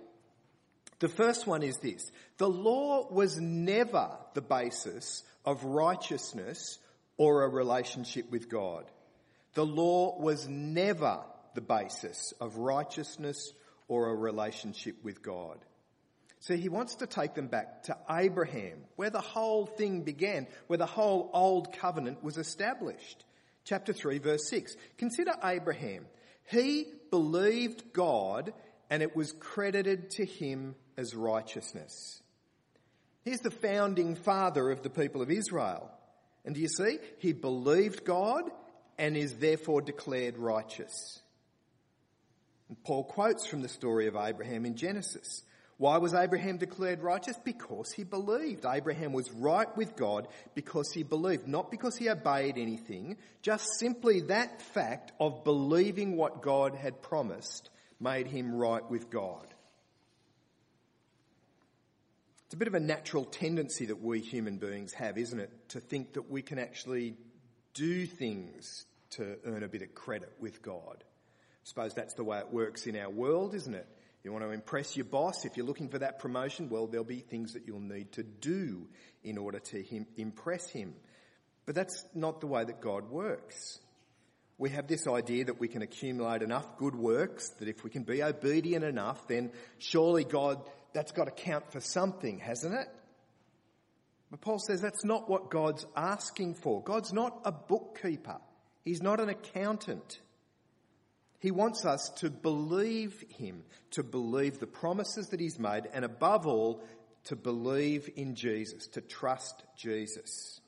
The 1.00 1.08
first 1.08 1.48
one 1.48 1.64
is 1.64 1.78
this. 1.78 2.12
The 2.38 2.50
law 2.50 3.08
was 3.12 3.40
never 3.40 4.12
the 4.34 4.42
basis 4.42 5.24
of 5.44 5.64
righteousness 5.64 6.78
or 7.18 7.44
a 7.44 7.50
relationship 7.50 8.30
with 8.30 8.50
God. 8.50 8.86
The 9.56 9.66
law 9.66 10.20
was 10.20 10.48
never 10.48 11.22
the 11.56 11.62
basis 11.62 12.34
of 12.40 12.58
righteousness 12.58 13.54
or 13.88 14.10
a 14.10 14.16
relationship 14.16 15.04
with 15.04 15.24
God. 15.24 15.58
So 16.39 16.56
he 16.56 16.70
wants 16.70 16.96
to 16.96 17.08
take 17.08 17.34
them 17.34 17.48
back 17.48 17.84
to 17.84 17.98
Abraham, 18.10 18.80
where 18.96 19.10
the 19.10 19.22
whole 19.22 19.65
thing 19.65 20.01
began, 20.01 20.48
where 20.68 20.77
the 20.77 20.86
whole 20.86 21.30
old 21.34 21.74
covenant 21.74 22.24
was 22.24 22.38
established. 22.38 23.24
Chapter 23.63 23.94
3 23.94 24.20
verse 24.20 24.48
6. 24.50 24.75
Consider 24.98 25.32
Abraham. 25.44 26.06
He 26.50 26.86
believed 27.10 27.94
God 27.94 28.54
and 28.89 29.01
it 29.01 29.15
was 29.15 29.32
credited 29.32 30.12
to 30.12 30.25
him 30.25 30.75
as 30.98 31.15
righteousness. 31.15 32.22
He's 33.24 33.42
the 33.42 33.50
founding 33.50 34.15
father 34.15 34.70
of 34.70 34.84
the 34.84 34.92
people 34.92 35.24
of 35.24 35.32
Israel. 35.32 35.89
And 36.46 36.54
do 36.54 36.62
you 36.62 36.68
see? 36.68 37.00
He 37.18 37.34
believed 37.34 38.06
God 38.06 38.44
and 39.00 39.18
is 39.18 39.36
therefore 39.36 39.82
declared 39.82 40.38
righteous. 40.38 41.20
And 42.70 42.82
Paul 42.84 43.04
quotes 43.04 43.48
from 43.48 43.62
the 43.62 43.68
story 43.68 44.08
of 44.08 44.15
Abraham 44.15 44.65
in 44.65 44.75
Genesis. 44.75 45.44
Why 45.77 45.98
was 45.98 46.13
Abraham 46.13 46.58
declared 46.58 47.03
righteous? 47.03 47.38
Because 47.44 47.91
he 47.91 48.05
believed. 48.05 48.65
Abraham 48.65 49.12
was 49.12 49.29
right 49.32 49.75
with 49.75 49.98
God 49.98 50.27
because 50.53 50.91
he 50.94 51.03
believed, 51.03 51.48
not 51.48 51.70
because 51.70 51.98
he 51.98 52.10
obeyed 52.10 52.58
anything. 52.58 53.17
Just 53.41 53.65
simply 53.77 54.22
that 54.22 54.62
fact 54.62 55.12
of 55.20 55.44
believing 55.44 56.15
what 56.15 56.41
God 56.41 56.75
had 56.75 57.01
promised 57.01 57.70
made 58.00 58.27
him 58.27 58.55
right 58.55 58.89
with 58.89 59.10
God. 59.10 59.53
It's 62.46 62.53
a 62.53 62.58
bit 62.58 62.67
of 62.70 62.75
a 62.75 62.79
natural 62.79 63.25
tendency 63.25 63.88
that 63.88 64.01
we 64.01 64.22
human 64.22 64.58
beings 64.58 64.94
have, 64.94 65.17
isn't 65.17 65.39
it? 65.39 65.51
To 65.70 65.82
think 65.82 66.13
that 66.13 66.29
we 66.29 66.41
can 66.41 66.58
actually 66.58 67.15
do 67.74 68.05
things 68.05 68.86
to 69.12 69.38
earn 69.46 69.63
a 69.63 69.67
bit 69.67 69.82
of 69.82 69.94
credit 69.94 70.32
with 70.39 70.62
God. 70.62 71.03
I 71.03 71.63
suppose 71.63 71.94
that's 71.94 72.13
the 72.13 72.24
way 72.24 72.39
it 72.39 72.53
works 72.53 72.88
in 72.88 72.96
our 72.96 73.10
world, 73.10 73.55
isn't 73.55 73.74
it? 73.74 73.88
You 74.25 74.32
want 74.32 74.44
to 74.44 74.50
impress 74.50 74.98
your 74.98 75.05
boss, 75.05 75.46
if 75.46 75.55
you're 75.55 75.67
looking 75.67 75.88
for 75.88 76.00
that 76.00 76.17
promotion, 76.17 76.70
well, 76.70 76.88
there'll 76.88 77.05
be 77.05 77.20
things 77.20 77.53
that 77.53 77.67
you'll 77.67 77.79
need 77.79 78.12
to 78.13 78.24
do 78.24 78.88
in 79.24 79.38
order 79.38 79.60
to 79.60 79.84
him, 79.84 80.08
impress 80.17 80.67
him. 80.67 80.96
But 81.67 81.75
that's 81.75 82.03
not 82.15 82.41
the 82.41 82.48
way 82.48 82.63
that 82.63 82.82
God 82.82 83.12
works. 83.12 83.77
We 84.58 84.72
have 84.72 84.88
this 84.88 85.08
idea 85.08 85.46
that 85.46 85.60
we 85.60 85.67
can 85.67 85.84
accumulate 85.84 86.41
enough 86.41 86.79
good 86.79 86.96
works, 86.96 87.50
that 87.60 87.67
if 87.67 87.84
we 87.84 87.91
can 87.91 88.01
be 88.01 88.24
obedient 88.24 88.84
enough, 88.84 89.27
then 89.27 89.51
surely 89.77 90.24
God, 90.24 90.60
that's 90.91 91.12
got 91.12 91.25
to 91.25 91.32
count 91.32 91.72
for 91.72 91.79
something, 91.79 92.39
hasn't 92.39 92.74
it? 92.74 92.88
But 94.32 94.41
Paul 94.41 94.58
says 94.58 94.82
that's 94.82 95.05
not 95.05 95.29
what 95.29 95.51
God's 95.51 95.86
asking 95.96 96.55
for. 96.55 96.82
God's 96.82 97.13
not 97.13 97.41
a 97.46 97.51
bookkeeper. 97.51 98.39
He's 98.84 99.03
not 99.03 99.20
an 99.20 99.29
accountant. 99.29 100.20
He 101.39 101.51
wants 101.51 101.86
us 101.86 102.10
to 102.18 102.30
believe 102.30 103.24
Him, 103.30 103.63
to 103.92 104.04
believe 104.04 104.60
the 104.60 104.68
promises 104.68 105.27
that 105.30 105.39
He's 105.39 105.60
made, 105.60 105.84
and 105.94 106.06
above 106.06 106.48
all, 106.48 106.84
to 107.25 107.36
believe 107.36 108.10
in 108.15 108.36
Jesus, 108.36 108.88
to 108.88 109.01
trust 109.01 109.63
Jesus. 109.77 110.62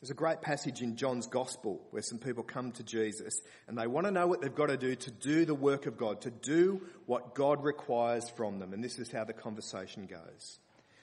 There's 0.00 0.10
a 0.10 0.14
great 0.14 0.40
passage 0.40 0.80
in 0.80 0.96
John's 0.96 1.26
Gospel 1.26 1.86
where 1.90 2.02
some 2.02 2.18
people 2.18 2.42
come 2.42 2.72
to 2.72 2.82
Jesus 2.82 3.38
and 3.68 3.76
they 3.76 3.86
want 3.86 4.06
to 4.06 4.10
know 4.10 4.26
what 4.26 4.40
they've 4.40 4.54
got 4.54 4.68
to 4.68 4.78
do 4.78 4.94
to 4.94 5.10
do 5.10 5.44
the 5.44 5.54
work 5.54 5.84
of 5.84 5.98
God, 5.98 6.22
to 6.22 6.30
do 6.30 6.80
what 7.04 7.34
God 7.34 7.62
requires 7.62 8.30
from 8.30 8.58
them. 8.58 8.72
And 8.72 8.82
this 8.82 8.98
is 8.98 9.12
how 9.12 9.24
the 9.24 9.34
conversation 9.34 10.06
goes. 10.06 10.58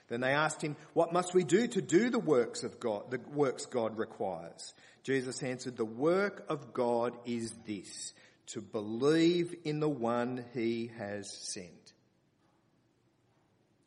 Then 0.08 0.22
they 0.22 0.32
asked 0.32 0.62
him, 0.62 0.76
What 0.94 1.12
must 1.12 1.34
we 1.34 1.44
do 1.44 1.68
to 1.68 1.82
do 1.82 2.10
the 2.10 2.20
works 2.20 2.64
of 2.64 2.80
God, 2.80 3.12
the 3.12 3.20
works 3.34 3.66
God 3.66 3.98
requires? 3.98 4.74
Jesus 5.04 5.44
answered, 5.44 5.78
The 5.78 5.86
work 5.86 6.46
of 6.50 6.74
God 6.74 7.14
is 7.26 7.54
this, 7.66 8.14
to 8.48 8.62
believe 8.62 9.56
in 9.66 9.80
the 9.80 9.90
one 9.90 10.46
he 10.54 10.92
has 10.98 11.30
sent. 11.30 11.94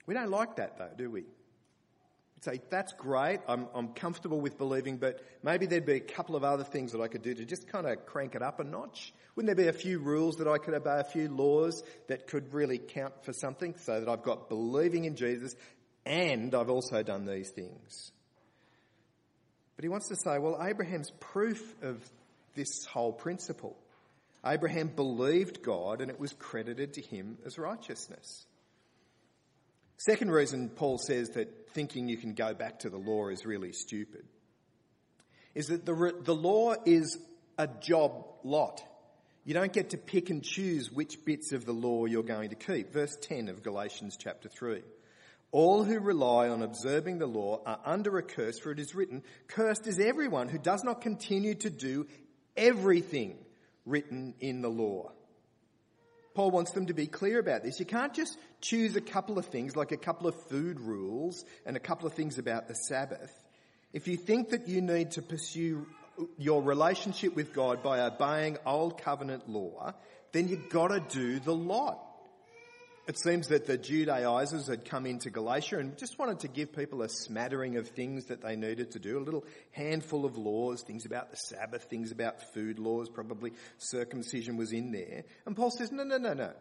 We 0.07 0.15
don't 0.15 0.31
like 0.31 0.57
that 0.57 0.77
though, 0.77 0.91
do 0.97 1.11
we? 1.11 1.21
We'd 1.21 2.45
say, 2.45 2.61
that's 2.71 2.93
great, 2.95 3.41
I'm, 3.47 3.69
I'm 3.75 3.89
comfortable 3.89 4.41
with 4.41 4.57
believing, 4.57 4.97
but 4.97 5.23
maybe 5.43 5.67
there'd 5.67 5.85
be 5.85 5.97
a 5.97 6.01
couple 6.01 6.37
of 6.37 6.45
other 6.45 6.65
things 6.65 6.93
that 6.93 7.01
I 7.01 7.09
could 7.09 7.23
do 7.23 7.35
to 7.35 7.45
just 7.45 7.69
kind 7.69 7.87
of 7.87 8.07
crank 8.07 8.35
it 8.35 8.43
up 8.43 8.61
a 8.61 8.65
notch. 8.65 9.13
Wouldn't 9.37 9.55
there 9.55 9.65
be 9.65 9.69
a 9.69 9.79
few 9.79 9.99
rules 9.99 10.37
that 10.39 10.49
I 10.49 10.57
could 10.57 10.75
obey, 10.75 11.01
a 11.01 11.05
few 11.05 11.29
laws 11.29 11.83
that 12.09 12.27
could 12.27 12.55
really 12.55 12.79
count 12.79 13.25
for 13.25 13.35
something 13.35 13.75
so 13.77 14.01
that 14.01 14.09
I've 14.09 14.23
got 14.23 14.49
believing 14.49 15.05
in 15.05 15.17
Jesus 15.17 15.55
and 16.11 16.55
I've 16.55 16.71
also 16.71 17.03
done 17.03 17.25
these 17.25 17.51
things? 17.51 18.11
But 19.77 19.85
he 19.85 19.89
wants 19.89 20.09
to 20.09 20.17
say, 20.17 20.39
well, 20.39 20.59
Abraham's 20.61 21.13
proof 21.21 21.63
of 21.83 22.03
this 22.55 22.85
whole 22.85 23.13
principle. 23.13 23.77
Abraham 24.45 24.89
believed 24.89 25.63
God 25.63 26.01
and 26.01 26.11
it 26.11 26.19
was 26.19 26.33
credited 26.33 26.95
to 26.95 27.01
him 27.01 27.39
as 27.47 27.59
righteousness. 27.59 28.45
Second 29.99 30.33
reason 30.33 30.69
Paul 30.69 30.99
says 30.99 31.31
that 31.31 31.71
thinking 31.75 32.09
you 32.09 32.17
can 32.17 32.35
go 32.35 32.55
back 32.55 32.81
to 32.81 32.91
the 32.91 32.99
law 32.99 33.29
is 33.29 33.47
really 33.47 33.73
stupid 33.73 34.25
is 35.55 35.69
that 35.69 35.85
the, 35.87 36.15
the 36.23 36.35
law 36.35 36.75
is 36.85 37.19
a 37.59 37.67
job 37.67 38.25
lot. 38.43 38.83
You 39.45 39.55
don't 39.55 39.73
get 39.73 39.91
to 39.91 39.99
pick 39.99 40.31
and 40.31 40.43
choose 40.43 40.91
which 40.91 41.25
bits 41.25 41.53
of 41.53 41.65
the 41.65 41.73
law 41.73 42.07
you're 42.07 42.23
going 42.23 42.51
to 42.51 42.57
keep. 42.57 42.93
Verse 42.93 43.17
10 43.21 43.49
of 43.49 43.63
Galatians 43.63 44.17
chapter 44.19 44.49
3. 44.49 44.83
All 45.53 45.83
who 45.83 45.99
rely 45.99 46.49
on 46.49 46.63
observing 46.63 47.19
the 47.19 47.27
law 47.27 47.61
are 47.67 47.81
under 47.85 48.19
a 48.19 48.23
curse, 48.23 48.59
for 48.59 48.71
it 48.71 48.79
is 48.79 48.95
written, 48.95 49.23
Cursed 49.49 49.87
is 49.87 49.99
everyone 49.99 50.49
who 50.49 50.59
does 50.59 50.85
not 50.85 51.01
continue 51.01 51.55
to 51.57 51.71
do 51.71 52.07
everything 52.57 53.37
written 53.85 54.35
in 54.41 54.63
the 54.63 54.69
law. 54.69 55.11
Paul 56.35 56.53
wants 56.53 56.71
them 56.71 56.87
to 56.87 56.95
be 56.95 57.09
clear 57.09 57.41
about 57.41 57.65
this. 57.65 57.81
You 57.81 57.87
can't 57.87 58.15
just 58.15 58.39
choose 58.61 58.95
a 58.95 59.01
couple 59.01 59.39
of 59.39 59.47
things, 59.47 59.75
like 59.75 59.91
a 59.91 59.97
couple 59.97 60.29
of 60.29 60.41
food 60.49 60.81
rules 60.81 61.45
and 61.67 61.77
a 61.77 61.81
couple 61.81 62.07
of 62.07 62.15
things 62.15 62.39
about 62.39 62.69
the 62.69 62.75
Sabbath. 62.75 63.33
If 63.93 64.07
you 64.07 64.17
think 64.17 64.51
that 64.51 64.69
you 64.69 64.81
need 64.81 65.13
to 65.13 65.23
pursue 65.23 65.87
your 66.39 66.63
relationship 66.63 67.35
with 67.35 67.53
God 67.53 67.83
by 67.83 68.01
obeying 68.01 68.59
old 68.65 68.99
covenant 69.03 69.49
law, 69.49 69.95
then 70.33 70.47
you've 70.47 70.69
got 70.69 70.89
to 70.89 71.01
do 71.01 71.41
the 71.41 71.55
lot. 71.55 72.10
It 73.07 73.19
seems 73.19 73.49
that 73.49 73.67
the 73.67 73.77
Judaizers 73.77 74.69
had 74.69 74.85
come 74.85 75.05
into 75.05 75.31
Galatia 75.31 75.79
and 75.79 75.97
just 75.99 76.19
wanted 76.19 76.41
to 76.41 76.49
give 76.49 76.73
people 76.73 77.03
a 77.03 77.09
smattering 77.09 77.77
of 77.77 77.89
things 77.89 78.27
that 78.27 78.43
they 78.43 78.55
needed 78.55 78.93
to 78.93 78.99
do, 78.99 79.19
a 79.19 79.21
little 79.21 79.45
handful 79.73 80.25
of 80.25 80.37
laws, 80.37 80.83
things 80.83 81.07
about 81.07 81.31
the 81.31 81.37
Sabbath, 81.37 81.85
things 81.85 82.13
about 82.13 82.55
food 82.55 82.79
laws, 82.79 83.09
probably 83.09 83.53
circumcision 83.79 84.57
was 84.57 84.73
in 84.73 84.93
there. 84.93 85.25
And 85.47 85.57
Paul 85.57 85.71
says, 85.71 85.91
no, 85.91 86.05
no, 86.05 86.19
no, 86.19 86.35
no. 86.35 86.53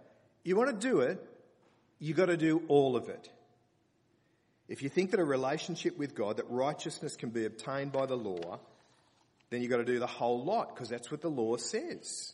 You 0.43 0.55
want 0.55 0.69
to 0.69 0.87
do 0.87 1.01
it, 1.01 1.23
you 1.99 2.13
got 2.13 2.27
to 2.27 2.37
do 2.37 2.63
all 2.67 2.95
of 2.95 3.09
it. 3.09 3.29
If 4.69 4.81
you 4.81 4.89
think 4.89 5.11
that 5.11 5.19
a 5.19 5.25
relationship 5.25 5.97
with 5.97 6.15
God, 6.15 6.37
that 6.37 6.49
righteousness 6.49 7.15
can 7.15 7.29
be 7.29 7.45
obtained 7.45 7.91
by 7.91 8.05
the 8.05 8.15
law, 8.15 8.59
then 9.49 9.61
you've 9.61 9.71
got 9.71 9.77
to 9.77 9.85
do 9.85 9.99
the 9.99 10.07
whole 10.07 10.43
lot 10.43 10.73
because 10.73 10.89
that's 10.89 11.11
what 11.11 11.21
the 11.21 11.29
law 11.29 11.57
says. 11.57 12.33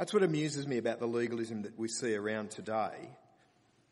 That's 0.00 0.14
what 0.14 0.22
amuses 0.22 0.66
me 0.66 0.78
about 0.78 0.98
the 0.98 1.06
legalism 1.06 1.60
that 1.64 1.78
we 1.78 1.86
see 1.86 2.14
around 2.14 2.52
today 2.52 3.10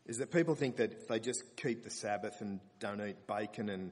is 0.07 0.17
that 0.17 0.31
people 0.31 0.55
think 0.55 0.77
that 0.77 0.91
if 0.91 1.07
they 1.07 1.19
just 1.19 1.43
keep 1.55 1.83
the 1.83 1.91
Sabbath 1.91 2.41
and 2.41 2.59
don't 2.79 2.99
eat 2.99 3.27
bacon 3.27 3.69
and 3.69 3.91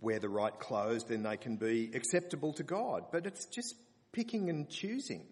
wear 0.00 0.18
the 0.18 0.28
right 0.28 0.58
clothes, 0.58 1.04
then 1.04 1.22
they 1.22 1.36
can 1.36 1.54
be 1.54 1.92
acceptable 1.94 2.54
to 2.54 2.64
God. 2.64 3.04
But 3.12 3.24
it's 3.24 3.46
just 3.46 3.76
picking 4.10 4.50
and 4.50 4.68
choosing. 4.68 5.22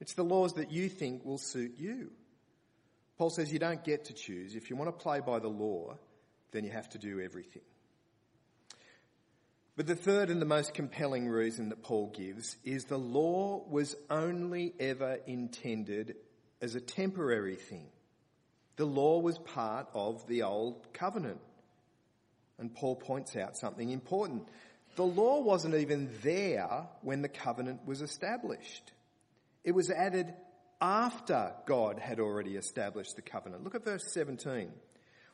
It's 0.00 0.14
the 0.14 0.24
laws 0.24 0.54
that 0.54 0.72
you 0.72 0.88
think 0.88 1.26
will 1.26 1.36
suit 1.36 1.74
you. 1.76 2.10
Paul 3.18 3.28
says 3.28 3.52
you 3.52 3.58
don't 3.58 3.84
get 3.84 4.06
to 4.06 4.14
choose. 4.14 4.54
If 4.54 4.70
you 4.70 4.76
want 4.76 4.88
to 4.88 5.02
play 5.02 5.20
by 5.20 5.40
the 5.40 5.48
law, 5.48 5.98
then 6.52 6.64
you 6.64 6.70
have 6.70 6.88
to 6.88 6.98
do 6.98 7.20
everything. 7.20 7.60
But 9.76 9.86
the 9.86 9.94
third 9.94 10.30
and 10.30 10.40
the 10.40 10.46
most 10.46 10.72
compelling 10.72 11.28
reason 11.28 11.68
that 11.68 11.82
Paul 11.82 12.10
gives 12.16 12.56
is 12.64 12.84
the 12.84 12.96
law 12.96 13.62
was 13.68 13.94
only 14.08 14.74
ever 14.80 15.18
intended 15.26 16.16
as 16.62 16.74
a 16.74 16.80
temporary 16.80 17.56
thing. 17.56 17.88
The 18.76 18.86
law 18.86 19.18
was 19.18 19.38
part 19.38 19.88
of 19.92 20.26
the 20.28 20.42
old 20.42 20.92
covenant. 20.94 21.40
And 22.58 22.74
Paul 22.74 22.96
points 22.96 23.36
out 23.36 23.58
something 23.58 23.90
important. 23.90 24.48
The 24.96 25.04
law 25.04 25.40
wasn't 25.40 25.74
even 25.74 26.10
there 26.22 26.86
when 27.02 27.20
the 27.20 27.28
covenant 27.28 27.86
was 27.86 28.00
established. 28.00 28.92
It 29.62 29.72
was 29.72 29.90
added 29.90 30.32
after 30.80 31.52
God 31.66 31.98
had 31.98 32.18
already 32.18 32.56
established 32.56 33.16
the 33.16 33.22
covenant. 33.22 33.62
Look 33.62 33.74
at 33.74 33.84
verse 33.84 34.10
17. 34.12 34.70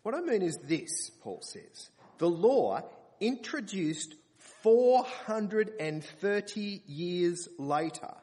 What 0.03 0.17
I 0.17 0.21
mean 0.21 0.43
is 0.43 0.59
this, 0.65 1.11
Paul 1.23 1.43
says. 1.43 1.91
The 2.19 2.29
law 2.29 2.81
introduced 3.21 4.17
430 4.63 6.83
years 6.87 7.49
later 7.59 8.15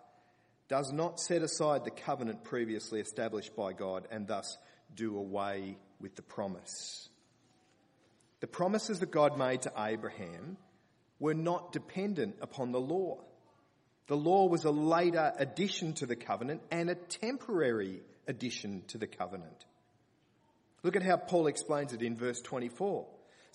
does 0.69 0.91
not 0.91 1.19
set 1.19 1.41
aside 1.41 1.83
the 1.83 1.91
covenant 1.91 2.43
previously 2.43 2.99
established 2.99 3.55
by 3.55 3.73
God 3.73 4.07
and 4.11 4.27
thus 4.27 4.57
do 4.95 5.17
away 5.17 5.77
with 5.99 6.15
the 6.15 6.21
promise. 6.21 7.09
The 8.39 8.47
promises 8.47 8.99
that 8.99 9.11
God 9.11 9.37
made 9.37 9.63
to 9.63 9.73
Abraham 9.77 10.57
were 11.19 11.33
not 11.33 11.73
dependent 11.73 12.37
upon 12.41 12.71
the 12.71 12.79
law. 12.79 13.19
The 14.07 14.15
law 14.15 14.47
was 14.47 14.63
a 14.63 14.71
later 14.71 15.33
addition 15.37 15.93
to 15.95 16.05
the 16.05 16.15
covenant 16.15 16.61
and 16.71 16.89
a 16.89 16.95
temporary 16.95 18.01
addition 18.27 18.83
to 18.87 18.97
the 18.97 19.07
covenant. 19.07 19.65
Look 20.83 20.95
at 20.95 21.03
how 21.03 21.17
Paul 21.17 21.47
explains 21.47 21.93
it 21.93 22.01
in 22.01 22.15
verse 22.15 22.41
24. 22.41 23.05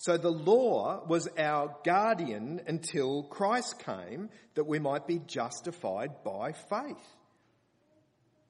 So 0.05 0.17
the 0.17 0.29
law 0.29 1.03
was 1.07 1.27
our 1.35 1.75
guardian 1.83 2.61
until 2.67 3.23
Christ 3.23 3.83
came 3.83 4.29
that 4.53 4.67
we 4.67 4.77
might 4.77 5.07
be 5.07 5.17
justified 5.17 6.23
by 6.23 6.51
faith. 6.51 7.07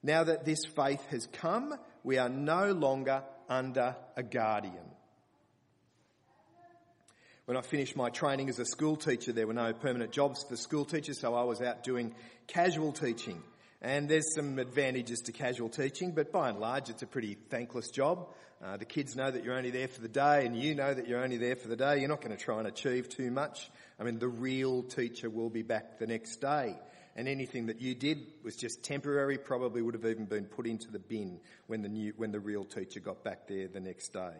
Now 0.04 0.26
that 0.26 0.44
this 0.44 0.66
faith 0.76 1.02
has 1.12 1.28
come, 1.28 1.74
we 2.04 2.18
are 2.18 2.28
no 2.28 2.74
longer 2.74 3.24
under 3.48 3.96
a 4.18 4.24
guardian. 4.24 4.84
When 7.46 7.56
I 7.56 7.62
finished 7.62 7.96
my 7.96 8.10
training 8.10 8.50
as 8.50 8.60
a 8.60 8.66
school 8.66 8.98
teacher, 8.98 9.32
there 9.32 9.48
were 9.48 9.54
no 9.54 9.72
permanent 9.72 10.12
jobs 10.12 10.44
for 10.44 10.58
school 10.58 10.84
teachers, 10.84 11.22
so 11.22 11.36
I 11.36 11.46
was 11.46 11.62
out 11.62 11.86
doing 11.86 12.16
casual 12.48 12.92
teaching. 12.92 13.42
And 13.82 14.10
there's 14.10 14.36
some 14.36 14.60
advantages 14.60 15.20
to 15.22 15.32
casual 15.32 15.70
teaching, 15.70 16.12
but 16.12 16.34
by 16.34 16.50
and 16.50 16.60
large, 16.60 16.90
it's 16.90 17.04
a 17.04 17.08
pretty 17.08 17.38
thankless 17.50 17.92
job. 17.92 18.28
Uh, 18.66 18.78
the 18.78 18.86
kids 18.86 19.16
know 19.16 19.30
that 19.30 19.44
you're 19.44 19.56
only 19.56 19.70
there 19.70 19.88
for 19.88 20.02
the 20.02 20.08
day, 20.08 20.44
and 20.44 20.58
you 20.58 20.74
know 20.74 20.92
that 20.92 21.08
you're 21.08 21.24
only 21.24 21.38
there 21.38 21.56
for 21.56 21.68
the 21.68 21.76
day. 21.76 22.00
You're 22.00 22.10
not 22.10 22.22
going 22.22 22.36
to 22.36 22.44
try 22.44 22.58
and 22.58 22.68
achieve 22.68 23.08
too 23.10 23.30
much. 23.30 23.70
I 24.00 24.04
mean, 24.04 24.18
the 24.18 24.28
real 24.28 24.82
teacher 24.82 25.30
will 25.30 25.52
be 25.52 25.62
back 25.62 26.00
the 26.00 26.08
next 26.08 26.38
day. 26.38 26.76
And 27.16 27.28
anything 27.28 27.68
that 27.68 27.80
you 27.80 27.94
did 27.94 28.26
was 28.44 28.56
just 28.56 28.84
temporary, 28.84 29.38
probably 29.38 29.84
would 29.84 29.94
have 29.94 30.06
even 30.06 30.26
been 30.26 30.46
put 30.46 30.66
into 30.66 30.90
the 30.90 30.98
bin 30.98 31.40
when 31.68 31.84
the 31.84 31.90
new, 31.90 32.14
when 32.18 32.32
the 32.32 32.40
real 32.40 32.66
teacher 32.66 33.00
got 33.00 33.24
back 33.24 33.48
there 33.48 33.68
the 33.68 33.80
next 33.80 34.10
day. 34.14 34.34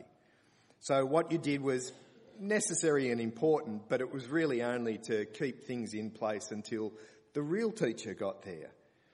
So 0.80 1.06
what 1.06 1.32
you 1.32 1.38
did 1.38 1.62
was 1.62 1.92
necessary 2.40 3.12
and 3.12 3.22
important, 3.22 3.90
but 3.90 4.02
it 4.02 4.12
was 4.12 4.26
really 4.26 4.64
only 4.64 4.98
to 5.04 5.26
keep 5.26 5.66
things 5.66 5.94
in 5.94 6.10
place 6.10 6.50
until 6.50 6.94
the 7.34 7.44
real 7.44 7.72
teacher 7.72 8.16
got 8.16 8.42
there. 8.42 8.72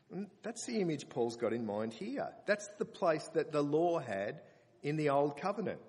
And 0.09 0.27
that's 0.41 0.65
the 0.65 0.79
image 0.79 1.09
Paul's 1.09 1.35
got 1.35 1.51
in 1.51 1.65
mind 1.65 1.91
here. 1.91 2.29
That's 2.45 2.67
the 2.79 2.85
place 2.85 3.27
that 3.33 3.51
the 3.51 3.61
law 3.61 3.99
had 3.99 4.39
in 4.83 4.97
the 4.97 5.09
old 5.09 5.37
covenant. 5.37 5.79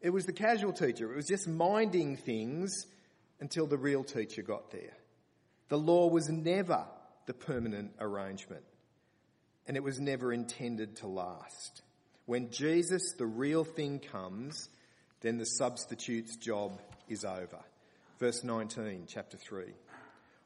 It 0.00 0.10
was 0.10 0.26
the 0.26 0.32
casual 0.32 0.72
teacher. 0.72 1.10
It 1.10 1.16
was 1.16 1.26
just 1.26 1.48
minding 1.48 2.16
things 2.16 2.86
until 3.40 3.66
the 3.66 3.78
real 3.78 4.04
teacher 4.04 4.42
got 4.42 4.70
there. 4.70 4.96
The 5.68 5.78
law 5.78 6.08
was 6.08 6.28
never 6.28 6.84
the 7.26 7.34
permanent 7.34 7.92
arrangement. 7.98 8.62
And 9.66 9.76
it 9.76 9.82
was 9.82 9.98
never 9.98 10.32
intended 10.32 10.96
to 10.96 11.08
last. 11.08 11.82
When 12.26 12.50
Jesus, 12.50 13.12
the 13.18 13.26
real 13.26 13.64
thing, 13.64 13.98
comes, 13.98 14.68
then 15.22 15.38
the 15.38 15.44
substitute's 15.44 16.36
job 16.36 16.80
is 17.08 17.24
over. 17.24 17.58
Verse 18.18 18.44
19, 18.44 19.04
chapter 19.08 19.36
3. 19.36 19.64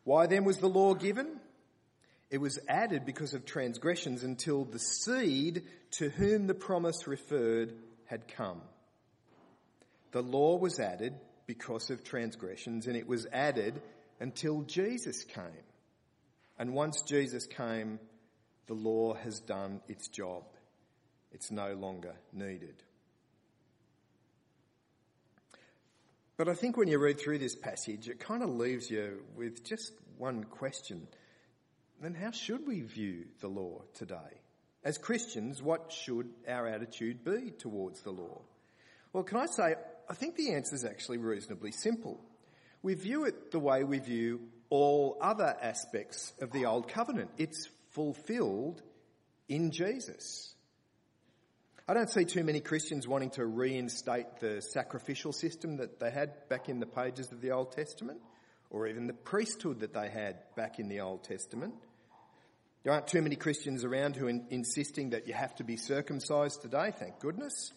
Why 0.05 0.26
then 0.26 0.44
was 0.44 0.59
the 0.59 0.68
law 0.68 0.94
given? 0.94 1.38
It 2.31 2.38
was 2.38 2.59
added 2.69 3.05
because 3.05 3.35
of 3.35 3.45
transgressions 3.45 4.23
until 4.23 4.64
the 4.64 4.79
seed 4.79 5.64
to 5.93 6.09
whom 6.09 6.47
the 6.47 6.55
promise 6.55 7.07
referred 7.07 7.75
had 8.07 8.29
come. 8.29 8.61
The 10.12 10.23
law 10.23 10.57
was 10.57 10.79
added 10.79 11.14
because 11.47 11.90
of 11.90 12.05
transgressions, 12.05 12.87
and 12.87 12.97
it 12.97 13.09
was 13.09 13.27
added 13.33 13.83
until 14.21 14.62
Jesus 14.62 15.25
came. 15.25 15.64
And 16.59 16.75
once 16.75 17.03
Jesus 17.03 17.47
came, 17.47 17.99
the 18.66 18.75
law 18.75 19.14
has 19.14 19.40
done 19.40 19.81
its 19.88 20.07
job. 20.09 20.45
It's 21.33 21.51
no 21.51 21.75
longer 21.75 22.14
needed. 22.33 22.75
But 26.37 26.49
I 26.49 26.55
think 26.55 26.77
when 26.77 26.88
you 26.88 26.99
read 26.99 27.19
through 27.19 27.38
this 27.38 27.55
passage, 27.55 28.09
it 28.09 28.21
kind 28.21 28.43
of 28.43 28.51
leaves 28.51 28.90
you 28.90 29.23
with 29.37 29.64
just 29.64 29.93
one 30.16 30.45
question. 30.45 31.07
Then 32.00 32.14
how 32.14 32.30
should 32.30 32.66
we 32.66 32.80
view 32.80 33.26
the 33.40 33.48
law 33.48 33.82
today? 33.94 34.40
As 34.82 34.96
Christians, 34.96 35.62
what 35.62 35.92
should 35.92 36.30
our 36.48 36.66
attitude 36.66 37.24
be 37.24 37.50
towards 37.50 38.00
the 38.00 38.10
law? 38.10 38.40
Well, 39.12 39.24
can 39.24 39.38
I 39.38 39.46
say, 39.46 39.74
I 40.08 40.14
think 40.14 40.36
the 40.36 40.54
answer 40.54 40.74
is 40.74 40.84
actually 40.84 41.18
reasonably 41.18 41.72
simple. 41.72 42.20
We 42.82 42.94
view 42.94 43.24
it 43.24 43.50
the 43.50 43.58
way 43.58 43.84
we 43.84 43.98
view 43.98 44.40
all 44.70 45.18
other 45.20 45.54
aspects 45.60 46.32
of 46.40 46.52
the 46.52 46.64
Old 46.64 46.88
Covenant. 46.88 47.30
It's 47.36 47.68
fulfilled 47.90 48.80
in 49.48 49.70
Jesus. 49.70 50.54
I 51.86 51.92
don't 51.92 52.08
see 52.08 52.24
too 52.24 52.44
many 52.44 52.60
Christians 52.60 53.06
wanting 53.06 53.30
to 53.30 53.44
reinstate 53.44 54.38
the 54.38 54.62
sacrificial 54.62 55.32
system 55.32 55.78
that 55.78 55.98
they 56.00 56.10
had 56.10 56.48
back 56.48 56.68
in 56.68 56.78
the 56.78 56.86
pages 56.86 57.32
of 57.32 57.40
the 57.42 57.50
Old 57.50 57.72
Testament, 57.72 58.20
or 58.70 58.86
even 58.86 59.08
the 59.08 59.12
priesthood 59.12 59.80
that 59.80 59.92
they 59.92 60.08
had 60.08 60.36
back 60.54 60.78
in 60.78 60.88
the 60.88 61.00
Old 61.00 61.24
Testament. 61.24 61.74
There 62.83 62.93
aren't 62.93 63.09
too 63.09 63.21
many 63.21 63.37
Christians 63.37 63.85
around 63.85 64.16
who 64.16 64.27
are 64.27 64.40
insisting 64.51 65.11
that 65.11 65.27
you 65.27 65.35
have 65.35 65.55
to 65.57 65.64
be 65.64 65.77
circumcised 65.77 66.62
today, 66.62 66.93
thank 66.99 67.19
goodness. 67.21 67.73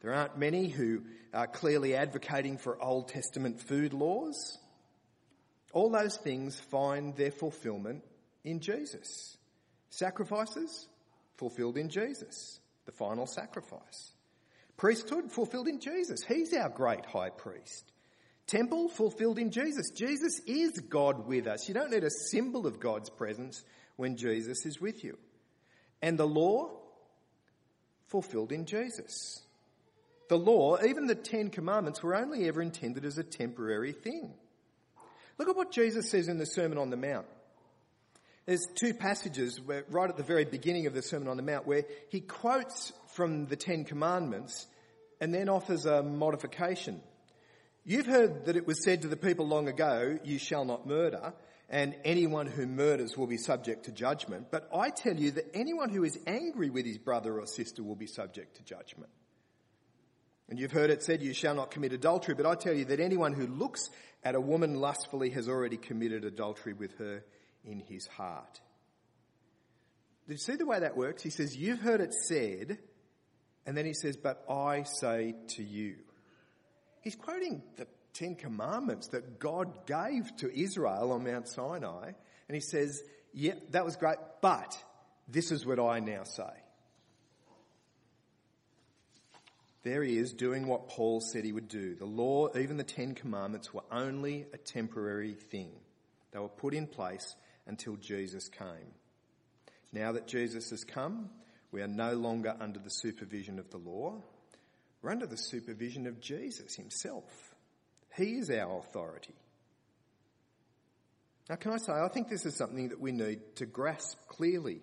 There 0.00 0.12
aren't 0.12 0.38
many 0.38 0.68
who 0.68 1.02
are 1.32 1.46
clearly 1.46 1.94
advocating 1.94 2.58
for 2.58 2.80
Old 2.82 3.08
Testament 3.08 3.60
food 3.60 3.92
laws. 3.92 4.58
All 5.72 5.90
those 5.90 6.16
things 6.16 6.58
find 6.58 7.14
their 7.16 7.30
fulfillment 7.30 8.02
in 8.44 8.60
Jesus. 8.60 9.36
Sacrifices 9.90 10.88
fulfilled 11.36 11.76
in 11.76 11.88
Jesus, 11.88 12.60
the 12.86 12.92
final 12.92 13.26
sacrifice. 13.26 14.12
Priesthood 14.76 15.30
fulfilled 15.30 15.68
in 15.68 15.80
Jesus. 15.80 16.22
He's 16.22 16.52
our 16.54 16.68
great 16.68 17.04
high 17.06 17.30
priest. 17.30 17.84
Temple 18.46 18.88
fulfilled 18.88 19.38
in 19.38 19.50
Jesus. 19.50 19.90
Jesus 19.90 20.40
is 20.46 20.80
God 20.80 21.26
with 21.26 21.46
us. 21.46 21.68
You 21.68 21.74
don't 21.74 21.90
need 21.90 22.04
a 22.04 22.10
symbol 22.10 22.66
of 22.66 22.80
God's 22.80 23.10
presence 23.10 23.62
when 23.98 24.16
Jesus 24.16 24.64
is 24.64 24.80
with 24.80 25.04
you. 25.04 25.18
And 26.00 26.16
the 26.16 26.26
law 26.26 26.70
fulfilled 28.06 28.52
in 28.52 28.64
Jesus. 28.64 29.42
The 30.28 30.38
law, 30.38 30.78
even 30.82 31.06
the 31.06 31.14
Ten 31.14 31.50
Commandments, 31.50 32.02
were 32.02 32.14
only 32.14 32.46
ever 32.46 32.62
intended 32.62 33.04
as 33.04 33.18
a 33.18 33.24
temporary 33.24 33.92
thing. 33.92 34.32
Look 35.36 35.48
at 35.48 35.56
what 35.56 35.72
Jesus 35.72 36.10
says 36.10 36.28
in 36.28 36.38
the 36.38 36.46
Sermon 36.46 36.78
on 36.78 36.90
the 36.90 36.96
Mount. 36.96 37.26
There's 38.46 38.66
two 38.76 38.94
passages 38.94 39.60
where, 39.60 39.84
right 39.90 40.08
at 40.08 40.16
the 40.16 40.22
very 40.22 40.44
beginning 40.44 40.86
of 40.86 40.94
the 40.94 41.02
Sermon 41.02 41.28
on 41.28 41.36
the 41.36 41.42
Mount 41.42 41.66
where 41.66 41.84
he 42.08 42.20
quotes 42.20 42.92
from 43.14 43.46
the 43.46 43.56
Ten 43.56 43.84
Commandments 43.84 44.66
and 45.20 45.34
then 45.34 45.48
offers 45.48 45.86
a 45.86 46.02
modification. 46.02 47.00
You've 47.84 48.06
heard 48.06 48.46
that 48.46 48.56
it 48.56 48.66
was 48.66 48.84
said 48.84 49.02
to 49.02 49.08
the 49.08 49.16
people 49.16 49.48
long 49.48 49.66
ago, 49.66 50.18
you 50.24 50.38
shall 50.38 50.64
not 50.64 50.86
murder, 50.86 51.34
and 51.68 51.94
anyone 52.04 52.46
who 52.46 52.66
murders 52.66 53.16
will 53.16 53.26
be 53.26 53.36
subject 53.36 53.84
to 53.84 53.92
judgment. 53.92 54.46
But 54.50 54.68
I 54.74 54.90
tell 54.90 55.16
you 55.16 55.32
that 55.32 55.54
anyone 55.54 55.90
who 55.90 56.04
is 56.04 56.18
angry 56.26 56.70
with 56.70 56.86
his 56.86 56.98
brother 56.98 57.38
or 57.38 57.46
sister 57.46 57.82
will 57.82 57.96
be 57.96 58.06
subject 58.06 58.56
to 58.56 58.62
judgment. 58.62 59.10
And 60.48 60.58
you've 60.58 60.72
heard 60.72 60.88
it 60.88 61.02
said, 61.02 61.22
you 61.22 61.34
shall 61.34 61.54
not 61.54 61.70
commit 61.70 61.92
adultery, 61.92 62.34
but 62.34 62.46
I 62.46 62.54
tell 62.54 62.72
you 62.72 62.86
that 62.86 63.00
anyone 63.00 63.34
who 63.34 63.46
looks 63.46 63.90
at 64.24 64.34
a 64.34 64.40
woman 64.40 64.80
lustfully 64.80 65.30
has 65.30 65.46
already 65.46 65.76
committed 65.76 66.24
adultery 66.24 66.72
with 66.72 66.96
her 66.98 67.22
in 67.64 67.80
his 67.80 68.06
heart. 68.06 68.60
Did 70.26 70.34
you 70.34 70.38
see 70.38 70.56
the 70.56 70.66
way 70.66 70.80
that 70.80 70.96
works? 70.96 71.22
He 71.22 71.30
says, 71.30 71.56
You've 71.56 71.80
heard 71.80 72.00
it 72.00 72.14
said, 72.14 72.78
and 73.66 73.76
then 73.76 73.84
he 73.84 73.94
says, 73.94 74.16
But 74.16 74.44
I 74.48 74.84
say 74.84 75.34
to 75.56 75.62
you. 75.62 75.96
He's 77.02 77.14
quoting 77.14 77.62
the 77.76 77.86
Ten 78.18 78.34
Commandments 78.34 79.08
that 79.08 79.38
God 79.38 79.86
gave 79.86 80.34
to 80.38 80.52
Israel 80.52 81.12
on 81.12 81.24
Mount 81.24 81.46
Sinai, 81.46 82.06
and 82.48 82.54
he 82.54 82.60
says, 82.60 83.02
Yeah, 83.32 83.54
that 83.70 83.84
was 83.84 83.94
great, 83.94 84.18
but 84.42 84.76
this 85.28 85.52
is 85.52 85.64
what 85.64 85.78
I 85.78 86.00
now 86.00 86.24
say. 86.24 86.50
There 89.84 90.02
he 90.02 90.18
is 90.18 90.32
doing 90.32 90.66
what 90.66 90.88
Paul 90.88 91.20
said 91.20 91.44
he 91.44 91.52
would 91.52 91.68
do. 91.68 91.94
The 91.94 92.06
law, 92.06 92.48
even 92.56 92.76
the 92.76 92.82
Ten 92.82 93.14
Commandments, 93.14 93.72
were 93.72 93.84
only 93.92 94.46
a 94.52 94.58
temporary 94.58 95.34
thing. 95.34 95.70
They 96.32 96.40
were 96.40 96.48
put 96.48 96.74
in 96.74 96.88
place 96.88 97.36
until 97.66 97.94
Jesus 97.96 98.48
came. 98.48 98.92
Now 99.92 100.12
that 100.12 100.26
Jesus 100.26 100.70
has 100.70 100.82
come, 100.82 101.30
we 101.70 101.82
are 101.82 101.88
no 101.88 102.14
longer 102.14 102.56
under 102.58 102.80
the 102.80 102.90
supervision 102.90 103.60
of 103.60 103.70
the 103.70 103.78
law. 103.78 104.22
We're 105.02 105.12
under 105.12 105.26
the 105.26 105.36
supervision 105.36 106.08
of 106.08 106.20
Jesus 106.20 106.74
himself. 106.74 107.47
He 108.16 108.38
is 108.38 108.50
our 108.50 108.78
authority. 108.78 109.34
Now, 111.48 111.56
can 111.56 111.72
I 111.72 111.78
say, 111.78 111.92
I 111.92 112.08
think 112.08 112.28
this 112.28 112.44
is 112.44 112.54
something 112.56 112.90
that 112.90 113.00
we 113.00 113.12
need 113.12 113.40
to 113.56 113.66
grasp 113.66 114.18
clearly. 114.28 114.82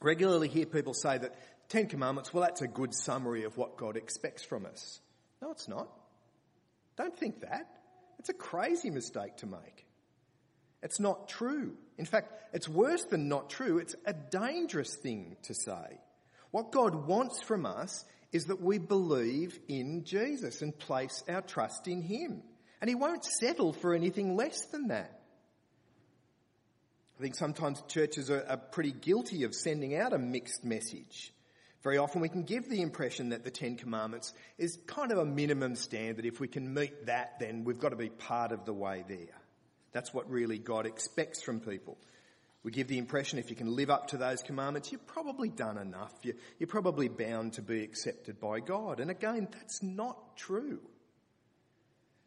Regularly 0.00 0.48
hear 0.48 0.66
people 0.66 0.94
say 0.94 1.18
that 1.18 1.34
Ten 1.68 1.86
Commandments, 1.86 2.32
well, 2.32 2.44
that's 2.44 2.62
a 2.62 2.68
good 2.68 2.94
summary 2.94 3.44
of 3.44 3.56
what 3.56 3.76
God 3.76 3.96
expects 3.96 4.42
from 4.42 4.66
us. 4.66 5.00
No, 5.40 5.50
it's 5.50 5.68
not. 5.68 5.88
Don't 6.96 7.16
think 7.16 7.40
that. 7.40 7.68
It's 8.18 8.28
a 8.28 8.34
crazy 8.34 8.90
mistake 8.90 9.36
to 9.38 9.46
make. 9.46 9.86
It's 10.82 11.00
not 11.00 11.28
true. 11.28 11.76
In 11.98 12.04
fact, 12.04 12.32
it's 12.52 12.68
worse 12.68 13.04
than 13.04 13.28
not 13.28 13.50
true. 13.50 13.78
It's 13.78 13.94
a 14.04 14.12
dangerous 14.12 14.94
thing 14.94 15.36
to 15.44 15.54
say. 15.54 16.00
What 16.50 16.72
God 16.72 17.06
wants 17.06 17.42
from 17.42 17.66
us 17.66 18.04
is 18.32 18.46
that 18.46 18.60
we 18.60 18.78
believe 18.78 19.58
in 19.68 20.04
Jesus 20.04 20.62
and 20.62 20.76
place 20.76 21.22
our 21.28 21.42
trust 21.42 21.86
in 21.86 22.02
Him. 22.02 22.42
And 22.80 22.88
He 22.88 22.94
won't 22.94 23.24
settle 23.24 23.72
for 23.72 23.94
anything 23.94 24.36
less 24.36 24.64
than 24.66 24.88
that. 24.88 25.20
I 27.18 27.22
think 27.22 27.36
sometimes 27.36 27.82
churches 27.88 28.30
are, 28.30 28.56
pretty 28.72 28.90
guilty 28.90 29.44
of 29.44 29.54
sending 29.54 29.94
out 29.96 30.12
a 30.12 30.18
mixed 30.18 30.64
message. 30.64 31.32
Very 31.82 31.98
often 31.98 32.20
we 32.20 32.28
can 32.28 32.42
give 32.42 32.68
the 32.68 32.80
impression 32.80 33.28
that 33.28 33.44
the 33.44 33.50
Ten 33.50 33.76
Commandments 33.76 34.32
is 34.58 34.78
kind 34.86 35.12
of 35.12 35.18
a 35.18 35.24
minimum 35.24 35.76
standard. 35.76 36.24
If 36.24 36.40
we 36.40 36.48
can 36.48 36.72
meet 36.74 37.06
that, 37.06 37.38
then 37.38 37.64
we've 37.64 37.78
got 37.78 37.90
to 37.90 37.96
be 37.96 38.08
part 38.08 38.50
of 38.50 38.64
the 38.64 38.72
way 38.72 39.04
there. 39.06 39.38
That's 39.92 40.14
what 40.14 40.30
really 40.30 40.58
God 40.58 40.86
expects 40.86 41.42
from 41.42 41.60
people. 41.60 41.98
We 42.64 42.70
give 42.70 42.86
the 42.86 42.98
impression 42.98 43.38
if 43.38 43.50
you 43.50 43.56
can 43.56 43.74
live 43.74 43.90
up 43.90 44.08
to 44.08 44.16
those 44.16 44.42
commandments, 44.42 44.92
you've 44.92 45.06
probably 45.06 45.48
done 45.48 45.78
enough. 45.78 46.12
You're, 46.22 46.68
probably 46.68 47.08
bound 47.08 47.54
to 47.54 47.62
be 47.62 47.82
accepted 47.82 48.40
by 48.40 48.60
God. 48.60 49.00
And 49.00 49.10
again, 49.10 49.48
that's 49.50 49.82
not 49.82 50.36
true. 50.36 50.80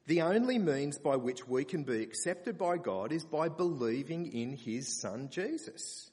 The 0.07 0.21
only 0.21 0.59
means 0.59 0.99
by 0.99 1.15
which 1.15 1.47
we 1.47 1.63
can 1.63 1.83
be 1.83 2.03
accepted 2.03 2.57
by 2.57 2.77
God 2.77 3.11
is 3.11 3.23
by 3.23 3.49
believing 3.49 4.31
in 4.33 4.55
His 4.55 4.99
Son 4.99 5.29
Jesus. 5.31 6.11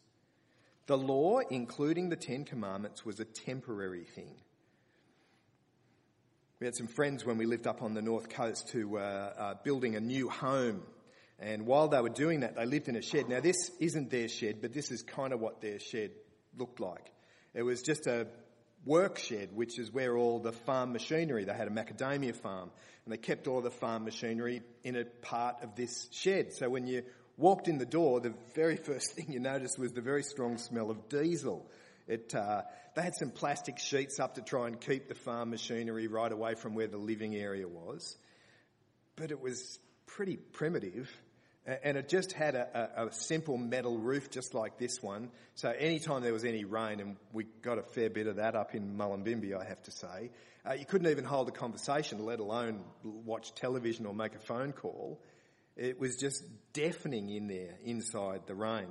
The 0.87 0.97
law, 0.97 1.41
including 1.41 2.09
the 2.09 2.17
Ten 2.17 2.45
Commandments, 2.45 3.05
was 3.05 3.21
a 3.21 3.25
temporary 3.25 4.05
thing. 4.05 4.35
We 6.59 6.67
had 6.67 6.77
some 6.77 6.87
friends 6.87 7.25
when 7.25 7.39
we 7.39 7.47
lived 7.47 7.67
up 7.67 7.83
on 7.83 7.95
the 7.95 8.03
north 8.03 8.29
coast 8.29 8.71
who 8.71 8.89
were 8.89 9.33
uh, 9.37 9.55
building 9.65 9.97
a 9.97 10.01
new 10.01 10.29
home. 10.29 10.83
And 11.39 11.67
while 11.67 11.89
they 11.89 12.01
were 12.01 12.09
doing 12.09 12.41
that, 12.41 12.57
they 12.57 12.67
lived 12.67 12.89
in 12.89 12.97
a 12.97 13.03
shed. 13.03 13.29
Now, 13.29 13.41
this 13.41 13.71
isn't 13.81 14.11
their 14.11 14.29
shed, 14.29 14.59
but 14.61 14.73
this 14.73 14.91
is 14.91 15.03
kind 15.03 15.33
of 15.33 15.41
what 15.41 15.61
their 15.61 15.79
shed 15.79 16.13
looked 16.57 16.81
like. 16.81 17.11
It 17.55 17.63
was 17.63 17.83
just 17.83 18.07
a 18.07 18.29
work 18.85 19.19
shed, 19.19 19.51
which 19.55 19.79
is 19.79 19.93
where 19.93 20.17
all 20.17 20.39
the 20.39 20.53
farm 20.53 20.93
machinery, 20.93 21.45
they 21.45 21.53
had 21.53 21.69
a 21.69 21.71
macadamia 21.71 22.35
farm, 22.35 22.71
and 23.05 23.13
they 23.13 23.19
kept 23.19 23.49
all 23.49 23.61
the 23.61 23.71
farm 23.71 24.05
machinery 24.05 24.63
in 24.85 24.97
a 24.97 25.05
part 25.05 25.57
of 25.63 25.75
this 25.75 26.09
shed. 26.13 26.53
So 26.53 26.69
when 26.69 26.87
you 26.87 27.03
walked 27.37 27.69
in 27.69 27.79
the 27.79 27.87
door, 27.87 28.21
the 28.21 28.35
very 28.55 28.77
first 28.85 29.13
thing 29.15 29.27
you 29.31 29.41
noticed 29.41 29.79
was 29.79 29.93
the 29.93 30.01
very 30.01 30.23
strong 30.23 30.59
smell 30.59 30.91
of 30.91 31.09
diesel. 31.09 31.67
It, 32.09 32.35
uh, 32.35 32.63
they 32.95 33.03
had 33.03 33.15
some 33.15 33.31
plastic 33.31 33.79
sheets 33.79 34.19
up 34.19 34.35
to 34.35 34.43
try 34.43 34.67
and 34.67 34.81
keep 34.81 35.09
the 35.09 35.15
farm 35.15 35.51
machinery 35.51 36.09
right 36.09 36.33
away 36.33 36.55
from 36.55 36.75
where 36.75 36.89
the 36.89 36.99
living 36.99 37.35
area 37.35 37.69
was. 37.69 38.17
But 39.17 39.31
it 39.31 39.41
was 39.41 39.79
pretty 40.17 40.37
primitive. 40.37 41.11
And 41.65 41.97
it 41.97 42.09
just 42.09 42.33
had 42.33 42.57
a, 42.57 42.91
a, 42.97 43.07
a, 43.07 43.13
simple 43.13 43.57
metal 43.57 43.97
roof 43.97 44.31
just 44.31 44.53
like 44.53 44.79
this 44.79 45.01
one. 45.01 45.31
So 45.55 45.71
anytime 45.71 46.23
there 46.23 46.33
was 46.33 46.45
any 46.45 46.65
rain, 46.65 46.99
and 46.99 47.17
we 47.33 47.45
got 47.63 47.79
a 47.79 47.83
fair 47.83 48.11
bit 48.11 48.27
of 48.27 48.37
that 48.37 48.57
up 48.57 48.75
in 48.75 48.97
Mullumbimby, 48.97 49.57
I 49.57 49.65
have 49.65 49.81
to 49.85 49.93
say, 49.93 50.31
uh, 50.69 50.73
you 50.73 50.85
couldn't 50.85 51.09
even 51.09 51.25
hold 51.25 51.49
a 51.49 51.53
conversation, 51.53 52.25
let 52.27 52.41
alone 52.41 52.83
watch 53.05 53.55
television 53.55 54.07
or 54.07 54.15
make 54.15 54.35
a 54.35 54.41
phone 54.41 54.73
call. 54.73 55.21
It 55.77 56.01
was 56.01 56.17
just 56.17 56.43
deafening 56.73 57.31
in 57.31 57.47
there 57.47 57.77
inside 57.85 58.43
the 58.47 58.57
rain. 58.57 58.89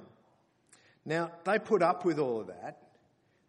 Now, 1.06 1.32
they 1.44 1.60
put 1.60 1.84
up 1.84 2.06
with 2.06 2.20
all 2.20 2.40
of 2.40 2.48
that 2.48 2.78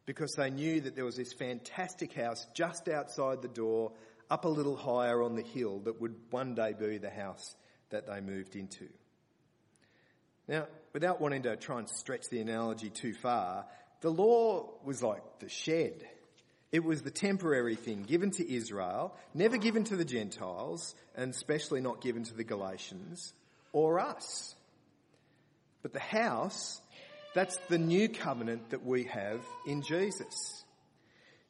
because 0.04 0.32
they 0.32 0.50
knew 0.50 0.80
that 0.80 0.96
there 0.96 1.04
was 1.04 1.16
this 1.16 1.32
fantastic 1.32 2.12
house 2.12 2.44
just 2.54 2.88
outside 2.88 3.40
the 3.40 3.48
door, 3.48 3.92
up 4.32 4.46
a 4.46 4.48
little 4.48 4.76
higher 4.76 5.22
on 5.22 5.36
the 5.36 5.42
hill, 5.42 5.80
that 5.80 6.00
would 6.00 6.14
one 6.30 6.54
day 6.54 6.72
be 6.72 6.96
the 6.96 7.10
house 7.10 7.54
that 7.90 8.06
they 8.06 8.22
moved 8.22 8.56
into. 8.56 8.88
Now, 10.48 10.66
without 10.94 11.20
wanting 11.20 11.42
to 11.42 11.54
try 11.56 11.80
and 11.80 11.88
stretch 11.88 12.30
the 12.30 12.40
analogy 12.40 12.88
too 12.88 13.12
far, 13.12 13.66
the 14.00 14.10
law 14.10 14.70
was 14.84 15.02
like 15.02 15.22
the 15.40 15.50
shed. 15.50 16.02
It 16.72 16.82
was 16.82 17.02
the 17.02 17.10
temporary 17.10 17.76
thing 17.76 18.04
given 18.04 18.30
to 18.30 18.50
Israel, 18.50 19.14
never 19.34 19.58
given 19.58 19.84
to 19.84 19.96
the 19.96 20.04
Gentiles, 20.04 20.94
and 21.14 21.30
especially 21.30 21.82
not 21.82 22.00
given 22.00 22.24
to 22.24 22.34
the 22.34 22.42
Galatians 22.42 23.34
or 23.74 24.00
us. 24.00 24.54
But 25.82 25.92
the 25.92 26.00
house, 26.00 26.80
that's 27.34 27.58
the 27.68 27.78
new 27.78 28.08
covenant 28.08 28.70
that 28.70 28.82
we 28.82 29.04
have 29.04 29.42
in 29.66 29.82
Jesus. 29.82 30.61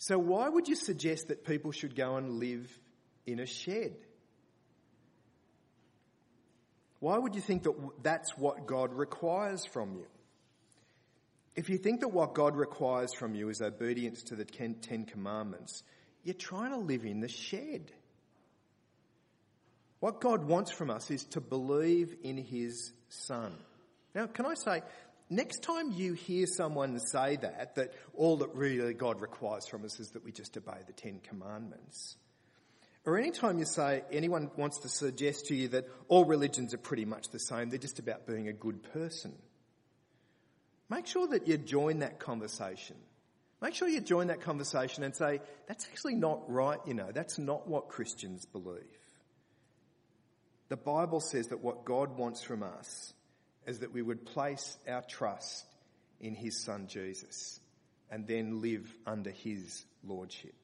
So 0.02 0.18
why 0.18 0.48
would 0.48 0.66
you 0.66 0.74
suggest 0.74 1.28
that 1.28 1.44
people 1.44 1.70
should 1.70 1.94
go 1.94 2.16
and 2.16 2.40
live 2.40 2.68
in 3.24 3.38
a 3.38 3.46
shed? 3.46 3.94
Why 6.98 7.16
would 7.16 7.36
you 7.36 7.40
think 7.40 7.62
that 7.62 7.76
that's 8.02 8.36
what 8.36 8.66
God 8.66 8.92
requires 8.94 9.64
from 9.64 9.94
you? 9.94 10.06
If 11.54 11.68
you 11.68 11.78
think 11.78 12.00
that 12.00 12.08
what 12.08 12.34
God 12.34 12.56
requires 12.56 13.14
from 13.14 13.36
you 13.36 13.48
is 13.48 13.62
obedience 13.62 14.24
to 14.24 14.34
the 14.34 14.44
Ten 14.44 15.04
Commandments, 15.04 15.84
you're 16.24 16.34
trying 16.34 16.70
to 16.70 16.78
live 16.78 17.04
in 17.04 17.20
the 17.20 17.28
shed. 17.28 17.92
What 20.00 20.20
God 20.20 20.46
wants 20.46 20.72
from 20.72 20.90
us 20.90 21.12
is 21.12 21.26
to 21.26 21.40
believe 21.40 22.12
in 22.24 22.38
His 22.38 22.92
Son. 23.08 23.52
Now, 24.16 24.26
can 24.26 24.46
I 24.46 24.54
say, 24.54 24.82
next 25.32 25.62
time 25.62 25.92
you 25.92 26.12
hear 26.12 26.46
someone 26.46 26.98
say 27.00 27.36
that, 27.36 27.74
that 27.74 27.92
all 28.14 28.38
that 28.38 28.54
really 28.54 28.94
God 28.94 29.20
requires 29.20 29.66
from 29.66 29.84
us 29.84 29.98
is 30.00 30.10
that 30.10 30.24
we 30.24 30.32
just 30.32 30.56
obey 30.56 30.78
the 30.86 30.92
Ten 30.92 31.20
Commandments, 31.20 32.16
or 33.04 33.18
anytime 33.18 33.58
you 33.58 33.64
say 33.64 34.04
anyone 34.12 34.50
wants 34.56 34.78
to 34.80 34.88
suggest 34.88 35.46
to 35.46 35.54
you 35.56 35.68
that 35.68 35.86
all 36.08 36.24
religions 36.24 36.72
are 36.72 36.78
pretty 36.78 37.04
much 37.04 37.30
the 37.30 37.40
same, 37.40 37.70
they're 37.70 37.78
just 37.78 37.98
about 37.98 38.26
being 38.26 38.48
a 38.48 38.52
good 38.52 38.82
person, 38.92 39.32
make 40.88 41.06
sure 41.06 41.26
that 41.26 41.48
you 41.48 41.58
join 41.58 42.00
that 42.00 42.20
conversation. 42.20 42.96
Make 43.60 43.74
sure 43.74 43.88
you 43.88 44.00
join 44.00 44.26
that 44.26 44.40
conversation 44.40 45.04
and 45.04 45.14
say, 45.14 45.40
that's 45.68 45.86
actually 45.86 46.16
not 46.16 46.50
right, 46.50 46.80
you 46.84 46.94
know, 46.94 47.12
that's 47.12 47.38
not 47.38 47.68
what 47.68 47.88
Christians 47.88 48.44
believe. 48.44 48.82
The 50.68 50.76
Bible 50.76 51.20
says 51.20 51.48
that 51.48 51.62
what 51.62 51.84
God 51.84 52.16
wants 52.16 52.42
from 52.42 52.64
us 52.64 53.14
is 53.66 53.80
that 53.80 53.92
we 53.92 54.02
would 54.02 54.24
place 54.24 54.76
our 54.88 55.02
trust 55.02 55.64
in 56.20 56.34
His 56.34 56.62
Son 56.62 56.86
Jesus 56.88 57.60
and 58.10 58.26
then 58.26 58.60
live 58.60 58.90
under 59.06 59.30
His 59.30 59.84
Lordship. 60.04 60.54